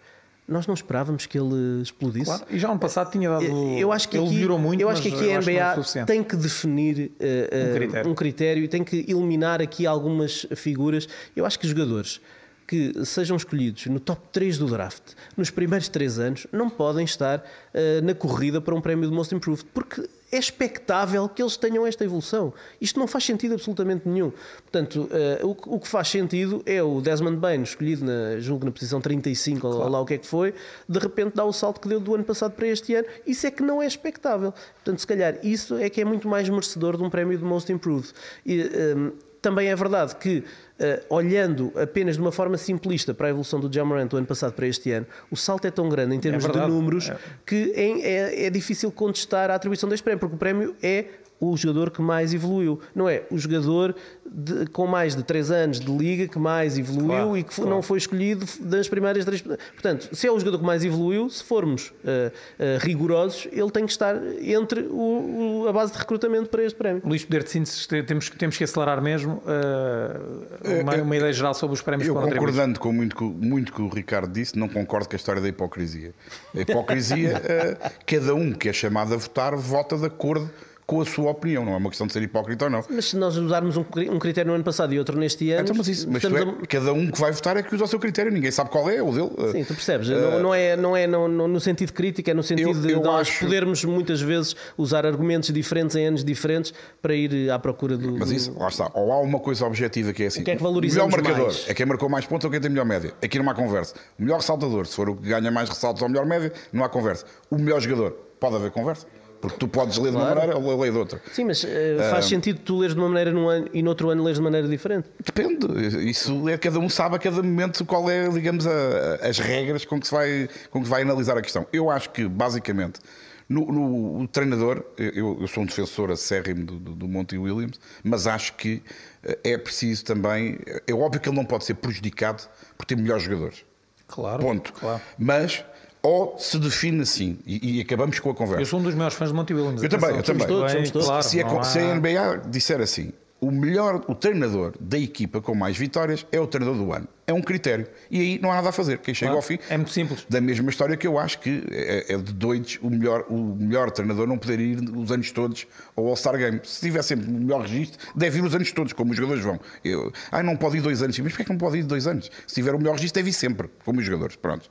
[0.47, 2.25] Nós não esperávamos que ele explodisse.
[2.25, 3.45] Claro, e já no passado tinha dado.
[3.45, 4.81] Eu acho que ele aqui, muito.
[4.81, 8.11] Eu acho que aqui a NBA que tem que definir uh, um, critério.
[8.11, 11.07] um critério e tem que eliminar aqui algumas figuras.
[11.35, 12.19] Eu acho que jogadores
[12.65, 17.39] que sejam escolhidos no top 3 do draft nos primeiros 3 anos não podem estar
[17.39, 21.85] uh, na corrida para um prémio de Most Improved, porque é expectável que eles tenham
[21.85, 22.53] esta evolução.
[22.79, 24.31] Isto não faz sentido absolutamente nenhum.
[24.61, 25.09] Portanto,
[25.41, 29.01] uh, o, o, que faz sentido é o Desmond Bain, escolhido na, julgo na posição
[29.01, 29.77] 35, claro.
[29.77, 30.53] ou lá o que é que foi,
[30.87, 33.07] de repente dá o salto que deu do ano passado para este ano.
[33.25, 34.53] Isso é que não é expectável.
[34.75, 37.71] Portanto, se calhar, isso é que é muito mais merecedor de um prémio de Most
[37.71, 38.13] Improved.
[38.45, 39.11] E, um, ehm,
[39.41, 43.71] também é verdade que, uh, olhando apenas de uma forma simplista para a evolução do
[43.71, 46.49] Jamorant do ano passado para este ano, o salto é tão grande em termos é
[46.49, 47.17] de números é.
[47.45, 51.05] que é, é, é, difícil contestar a atribuição deste prémio, porque o prémio é
[51.41, 52.79] o jogador que mais evoluiu.
[52.93, 53.95] Não é o jogador
[54.29, 57.69] de- com mais de 3 anos de liga que mais evoluiu Claro, e que claro.
[57.71, 59.41] não foi escolhido das primeiras três.
[59.41, 63.85] Portanto, se é o jogador que mais evoluiu, se formos eh, eh, rigorosos, ele tem
[63.85, 67.01] que estar entre o- o- a base de recrutamento para este prémio.
[67.05, 69.41] Luís, poder de síntese, te- temos, que- temos que acelerar mesmo.
[69.47, 72.39] eh, uma, uma ideia geral sobre os prémios Eu atribuídos.
[72.47, 76.13] concordando com muito, muito que o Ricardo disse, não concordo com a história da hipocrisia.
[76.55, 77.41] A hipocrisia,
[78.05, 80.49] cada um que é chamado a votar, vota de acordo
[80.89, 81.63] com a sua opinião.
[81.63, 82.83] Não é uma questão de ser hipócrita ou não.
[82.89, 85.75] Mas se nós usarmos um, um critério no ano passado e outro neste ano, Então,
[85.75, 87.99] mas isso, mas é- a- cada um que vai votar é que usa o seu
[87.99, 89.29] critério, ninguém sabe qual é o dele.
[89.51, 90.09] Sim, tu percebes?
[90.09, 93.27] não, não é, não é no, sentido crítico, é no sentido Eu- de eu nós
[93.27, 98.17] acho- podermos muitas vezes usar argumentos diferentes em anos diferentes para ir à procura do.
[98.17, 98.89] Mas isso, lá está.
[98.95, 101.11] Ou há uma coisa objetiva que é assim: O que é que o melhor valorizamos
[101.13, 101.65] marcador mais?
[101.69, 103.13] é quem marcou mais pontos ou quem tem melhor média.
[103.21, 103.93] Aqui não há conversa.
[104.17, 106.89] O melhor ressaltador, se for o que ganha mais ressaltos ou melhor média, não há
[106.89, 107.25] conversa.
[107.51, 109.05] O melhor jogador, pode haver conversa.
[109.41, 110.39] Porque tu podes ler de uma Claro.
[110.41, 111.21] maneira ou ler de outra.
[111.31, 114.09] Sim, mas eh, faz sentido tu leres de uma maneira num ano e no outro
[114.09, 115.07] ano leres de maneira diferente.
[115.23, 115.65] Depende,
[116.09, 119.99] isso é cada um sabe a cada momento qual é, digamos, a- as regras com
[119.99, 121.65] que se vai, com que se vai analisar a questão.
[121.71, 122.99] Eu acho que, basicamente,
[123.47, 127.79] no, no- o treinador, eu, eu sou um defensor acérrimo do, do, do Monty Williams,
[128.03, 128.83] mas acho que
[129.23, 130.59] eh, é preciso também.
[130.85, 132.43] É óbvio que ele não pode ser prejudicado
[132.77, 133.63] por ter melhores jogadores.
[134.05, 134.41] Claro.
[134.41, 134.73] Ponto.
[134.73, 135.01] claro.
[135.17, 135.63] Mas,
[136.01, 138.61] ou se define assim, e, e acabamos com a conversa.
[138.61, 139.83] Eu sou um dos maiores fãs de Monty Williams.
[139.83, 140.47] Eu também, eu também.
[140.47, 141.07] todos, somos todos.
[141.07, 145.55] Claro, se, a, se a NBA disser assim, o melhor, o treinador da equipa com
[145.55, 147.07] mais vitórias é o treinador do ano.
[147.25, 147.87] É um critério.
[148.09, 148.97] E aí não há nada a fazer.
[148.97, 149.59] Quem chega Claro, ao fim.
[149.69, 150.25] é muito simples.
[150.27, 153.91] Da mesma história que eu acho que é, é de doidos o melhor, o melhor
[153.91, 156.59] treinador não poder ir os anos todos ao All-Star Game.
[156.63, 159.59] Se tiver sempre o melhor registro, deve ir os anos todos, como os jogadores vão.
[159.85, 161.17] Eu, ah, não pode ir dois anos.
[161.19, 162.29] Mas porquê é que não pode ir dois anos?
[162.47, 164.35] Se tiver o melhor registro, deve ir sempre, como os jogadores.
[164.35, 164.69] Pronto.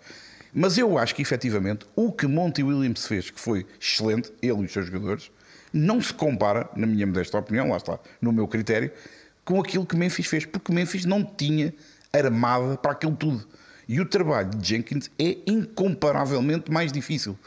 [0.52, 4.64] Mas eu acho que, efetivamente, o que Monty Williams fez, que foi excelente, ele e
[4.64, 5.30] os seus jogadores,
[5.72, 8.90] não se compara, na minha modesta opinião, lá está, no meu critério,
[9.44, 11.74] com aquilo que Memphis fez, porque Memphis não tinha
[12.12, 13.46] armada para aquilo tudo.
[13.88, 17.38] E o trabalho de Jenkins é incomparavelmente mais difícil.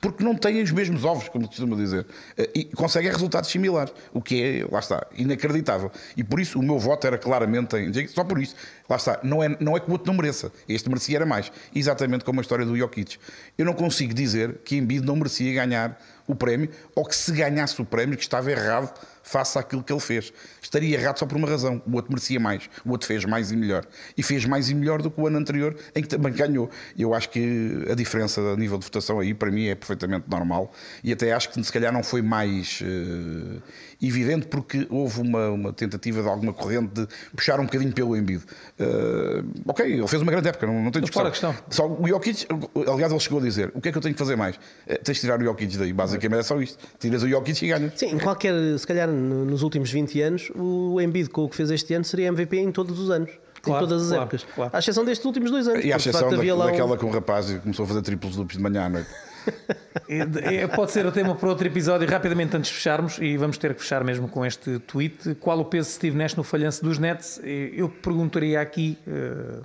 [0.00, 2.06] Porque não tem os mesmos ovos, como costuma dizer.
[2.36, 3.92] Eh, E consegue resultados similares.
[4.12, 5.90] O que é, lá está, inacreditável.
[6.16, 8.06] E por isso o meu voto era claramente em.
[8.06, 8.54] Só por isto.
[8.88, 9.18] Lá está.
[9.22, 10.52] Não é, não é que o outro não mereça.
[10.68, 11.50] Este merecia era mais.
[11.74, 13.18] Exatamente como a história do Jokic.
[13.56, 17.80] Eu não consigo dizer que Embiid não merecia ganhar o prémio ou que se ganhasse
[17.80, 18.92] o prémio que estava errado
[19.22, 20.32] face àquilo que ele fez.
[20.68, 21.80] Estaria errado só por uma razão.
[21.86, 22.68] O outro merecia mais.
[22.84, 23.86] O outro fez mais e melhor.
[24.18, 26.68] E fez mais e melhor do que o ano anterior, em que também ganhou.
[26.96, 30.70] Eu acho que a diferença a nível de votação aí, para mim, é perfeitamente normal.
[31.02, 33.60] E até acho que se calhar não foi mais eh,
[34.02, 38.42] evidente, porque houve uma, uma tentativa de alguma corrente de puxar um bocadinho pelo Embiid.
[38.78, 41.22] Eh, ok, ele fez uma grande época, não, não tem discussão.
[41.22, 41.54] fora a questão.
[41.70, 42.46] Só o Jokic,
[42.92, 44.58] aliás, ele chegou a dizer: o que é que eu tenho que fazer mais?
[44.86, 45.92] Eh, tens de tirar o Jokic daí.
[45.92, 46.78] Basicamente é só isto.
[46.98, 47.92] Tiras o Jokic e ganhas.
[47.96, 51.56] Sim, em qualquer, se calhar no- nos últimos 20 anos, o Embiid com o que
[51.56, 53.30] fez este ano seria MVP em todos os anos.
[53.62, 54.46] Claro, em todas as claro, épocas.
[54.54, 54.70] claro.
[54.72, 55.84] À exceção destes últimos dois anos.
[55.84, 58.02] E à exceção facto, da, havia lá um- daquela que um rapaz começou a fazer
[58.02, 59.08] triplos duplos de manhã à noite.
[60.08, 62.08] É, é, Pode ser o tema para outro episódio.
[62.08, 65.64] Rapidamente, antes de fecharmos, e vamos ter que fechar mesmo com este tweet: qual o
[65.64, 67.40] peso de Steve Nash no falhanço dos Nets?
[67.44, 69.60] Eu perguntaria aqui, eh,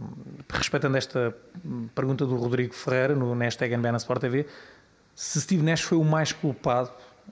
[0.50, 1.36] respeitando esta
[1.94, 4.46] pergunta do Rodrigo Ferreira no hashtag NBA na Sport TV,
[5.16, 6.90] se Steve Nash foi o mais culpado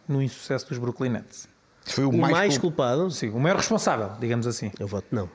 [0.08, 1.48] no insucesso dos Brooklyn Nets.
[1.86, 3.10] Foi o, o mais, mais, cul- culpado.
[3.12, 4.72] Sim, o maior responsável, digamos assim.
[4.80, 5.30] Eu voto não.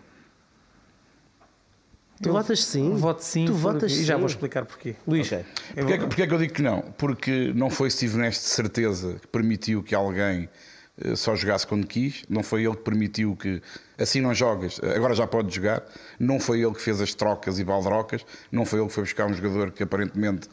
[2.22, 2.94] Tu Eu votas sim.
[2.94, 4.20] Voto sim, Tu votas e já sim.
[4.20, 4.96] vou explicar porquê.
[5.06, 5.44] Luís, Ok.
[5.76, 6.80] eu Porquê, é que- porquê é que eu digo que não?
[6.96, 10.48] Porque não foi Steve Nash de certeza que permitiu que alguém
[11.04, 13.60] eh, só jogasse quando quis, não foi ele que permitiu que
[13.98, 15.82] assim não jogas, eh, agora já pode jogar,
[16.18, 19.26] não foi ele que fez as trocas e baldrocas, não foi ele que foi buscar
[19.26, 20.48] um jogador que aparentemente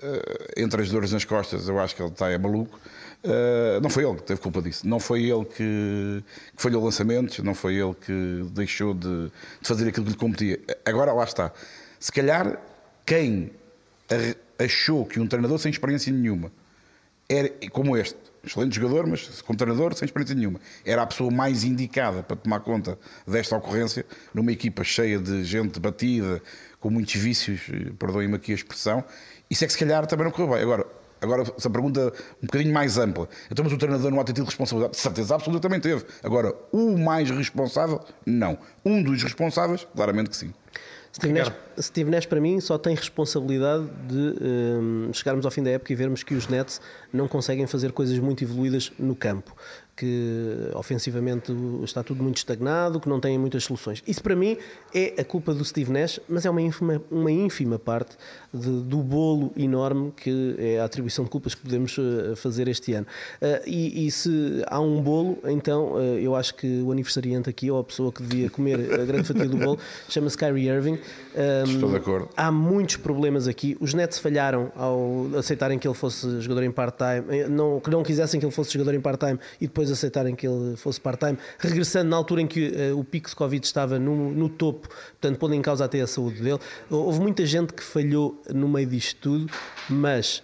[0.00, 2.78] eh, entre as dores nas costas eu acho que ele está é maluco.
[3.24, 6.24] Eh, não foi ele que teve culpa disso, não foi ele que,
[6.56, 10.60] que falhou lançamentos, não foi ele que deixou de, de fazer aquilo que lhe competia.
[10.84, 11.52] Agora lá está.
[11.98, 12.60] Se calhar
[13.04, 13.50] quem
[14.58, 16.52] achou que um treinador sem experiência nenhuma
[17.28, 21.64] era como este, excelente jogador, mas como treinador sem experiência nenhuma, era a pessoa mais
[21.64, 26.40] indicada para tomar conta desta ocorrência numa equipa cheia de gente batida,
[26.80, 29.04] com muitos vícios, eh, perdoem-me aqui a expressão,
[29.50, 30.62] isso é que se calhar também não correu bem.
[30.62, 30.86] Agora,
[31.20, 32.12] agora essa pergunta
[32.42, 33.28] um bocadinho mais ampla.
[33.50, 34.92] Então, mas o treinador não há tido responsabilidade?
[34.92, 36.04] De certeza absoluta também teve.
[36.22, 38.00] Agora, o mais responsável?
[38.24, 38.58] Não.
[38.84, 39.86] Um dos responsáveis?
[39.94, 40.52] Claramente que sim.
[41.14, 41.52] Steve Nash.
[41.80, 45.96] Steve Nash, para mim, só tem responsabilidade de hum, chegarmos ao fim da época e
[45.96, 46.80] vermos que os Nets
[47.12, 49.56] não conseguem fazer coisas muito evoluídas no campo.
[49.98, 54.00] Que ofensivamente está tudo muito estagnado, que não têm muitas soluções.
[54.06, 54.56] Isso para mim
[54.94, 58.16] é a culpa do Steve Nash, mas é uma ínfima, uma ínfima parte
[58.54, 62.94] de, do bolo enorme que é a atribuição de culpas que podemos eh, fazer este
[62.94, 63.06] ano.
[63.42, 67.70] Uh, e, e, se há um bolo, então uh, eu acho que o aniversariante aqui,
[67.70, 69.78] ou a pessoa que devia comer a grande fatia do bolo,
[70.08, 70.98] chama-se Kyrie Irving.
[71.34, 72.28] Um, Estou de acordo.
[72.36, 73.76] Há muitos problemas aqui.
[73.80, 78.38] Os Nets falharam ao aceitarem que ele fosse jogador em part-time, não, que não quisessem
[78.38, 82.10] que ele fosse jogador em part-time e depois depois aceitarem que ele fosse part-time, regressando
[82.10, 85.54] na altura em que uh, o pico de Covid estava no, no topo, portanto, pondo
[85.54, 86.58] em causa até a saúde dele.
[86.90, 89.52] Houve muita gente que falhou no meio disto tudo,
[89.88, 90.42] mas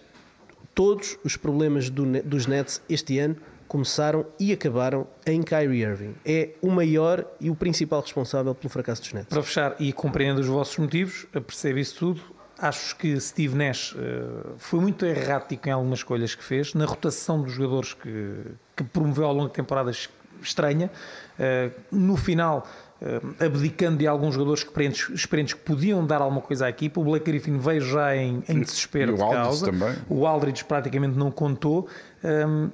[0.74, 3.36] todos os problemas do, dos Nets este ano
[3.66, 6.14] começaram e acabaram em Kyrie Irving.
[6.24, 9.28] É o maior e o principal responsável pelo fracasso dos Nets.
[9.28, 12.20] Para fechar, e compreendo os vossos motivos, percebo isso tudo,
[12.59, 17.42] acho que Steve Nash uh, foi muito errático em algumas escolhas que fez, na rotação
[17.42, 18.36] dos jogadores que,
[18.76, 20.09] que promoveu ao longo de temporadas
[20.42, 20.90] estranha.
[21.38, 22.66] Uh, no final,
[23.00, 27.00] uh, abdicando de alguns jogadores experientes, experientes, que podiam dar alguma coisa à equipa.
[27.00, 29.66] O Blake Griffin veio já em, em desespero e o de causa.
[29.66, 29.94] Também.
[30.09, 31.88] O Aldridge praticamente não contou.
[32.22, 32.70] Um,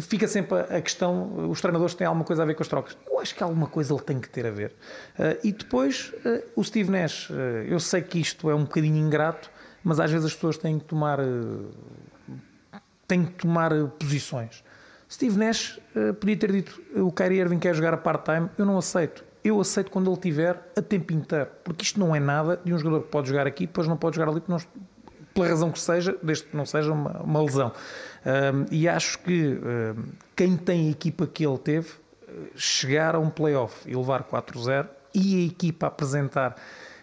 [0.00, 2.96] fica sempre a questão, os treinadores têm alguma coisa a ver com as trocas.
[3.06, 4.72] Eu acho que alguma coisa ele tem que ter a ver.
[5.18, 7.34] Uh, e depois, uh, o Steve Nash, uh,
[7.66, 9.50] eu sei que isto é um bocadinho ingrato,
[9.82, 11.18] mas às vezes as pessoas têm que tomar,
[13.08, 14.62] têm que tomar posições.
[15.10, 15.80] Steve Nash
[16.20, 19.24] podia ter dito, o Kyrie Irving quer jogar a part-time, eu não aceito.
[19.42, 22.78] Eu aceito quando ele tiver a tempo inteiro, porque isto não é nada de um
[22.78, 24.58] jogador que pode jogar aqui, depois não pode jogar ali, não,
[25.34, 27.72] pela razão que seja, desde que não seja uma, uma lesão.
[28.70, 29.58] E acho que
[30.36, 31.88] quem tem a equipa que ele teve,
[32.56, 36.56] chegar a um playoff e levar 4-0 e a equipa apresentar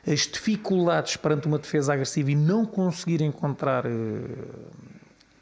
[0.05, 3.89] as dificuldades perante uma defesa agressiva e não conseguir encontrar uh,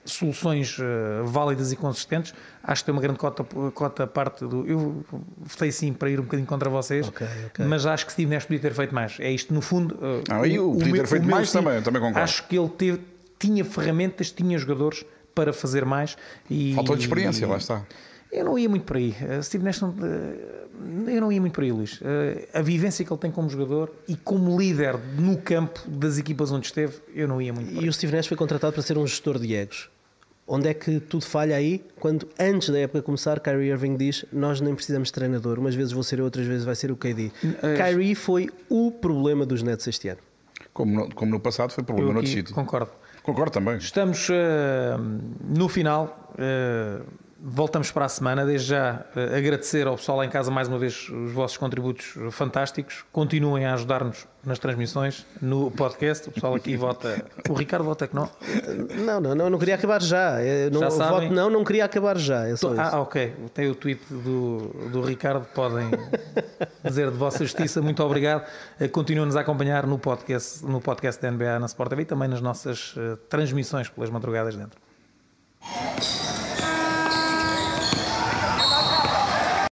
[0.05, 2.33] soluções uh, válidas e consistentes,
[2.63, 4.65] acho que tem uma grande cota, cota parte do.
[4.65, 5.03] Eu
[5.39, 7.65] votei sim para ir um bocadinho contra vocês, okay, okay.
[7.65, 9.19] mas acho que Steve Nash podia ter feito mais.
[9.19, 9.95] É isto, no fundo.
[9.95, 12.23] Uh, ah, eu podia ter feito mais também, também concordo.
[12.23, 13.01] Acho que ele teve,
[13.39, 15.03] tinha ferramentas, tinha jogadores
[15.33, 16.15] para fazer mais.
[16.49, 17.83] E, Faltou de experiência, lá está.
[18.31, 19.15] Eu não ia muito por aí.
[19.21, 19.95] Uh, Steve Nash não,
[21.07, 21.99] eu não ia muito por aí, Luís.
[22.53, 26.67] A vivência que ele tem como jogador e como líder no campo das equipas onde
[26.67, 27.85] esteve, eu não ia muito por aí.
[27.85, 29.89] E o Steve Nash foi contratado para ser um gestor de egos.
[30.47, 31.83] Onde é que tudo falha aí?
[31.99, 35.91] Quando antes da época começar, Kyrie Irving diz: Nós nem precisamos de treinador, umas vezes
[35.91, 37.31] vou ser eu, outras vezes vai ser o KD.
[37.63, 37.75] É...
[37.75, 40.19] Kyrie foi o problema dos Nets este ano.
[40.71, 42.53] Como no, como no passado foi problema no outro sítio.
[42.53, 42.91] Concordo.
[43.23, 43.77] Concordo também.
[43.77, 44.33] Estamos uh,
[45.43, 46.31] no final.
[46.33, 47.03] Uh,
[47.45, 48.43] voltamos para a semana.
[48.45, 52.15] Desde já uh, agradecer ao pessoal lá em casa mais uma vez os vossos contributos
[52.31, 53.05] fantásticos.
[53.11, 56.27] Continuem a ajudar-nos nas transmissões, no podcast.
[56.29, 57.23] O pessoal aqui vota.
[57.47, 58.29] O Ricardo vota que não.
[59.05, 60.37] Não, não, não, não queria acabar já.
[60.71, 62.47] não, já voto não, não queria acabar já.
[62.47, 63.33] É ah, ok.
[63.53, 65.45] Tem o tweet do, do Ricardo.
[65.53, 65.89] Podem
[66.83, 67.81] dizer de vossa justiça.
[67.81, 68.47] Muito obrigado.
[68.79, 72.27] Eh, continuem-nos a acompanhar no podcast, no podcast da NBA na Sport TV e também
[72.27, 74.79] nas nossas uh, transmissões pelas madrugadas dentro.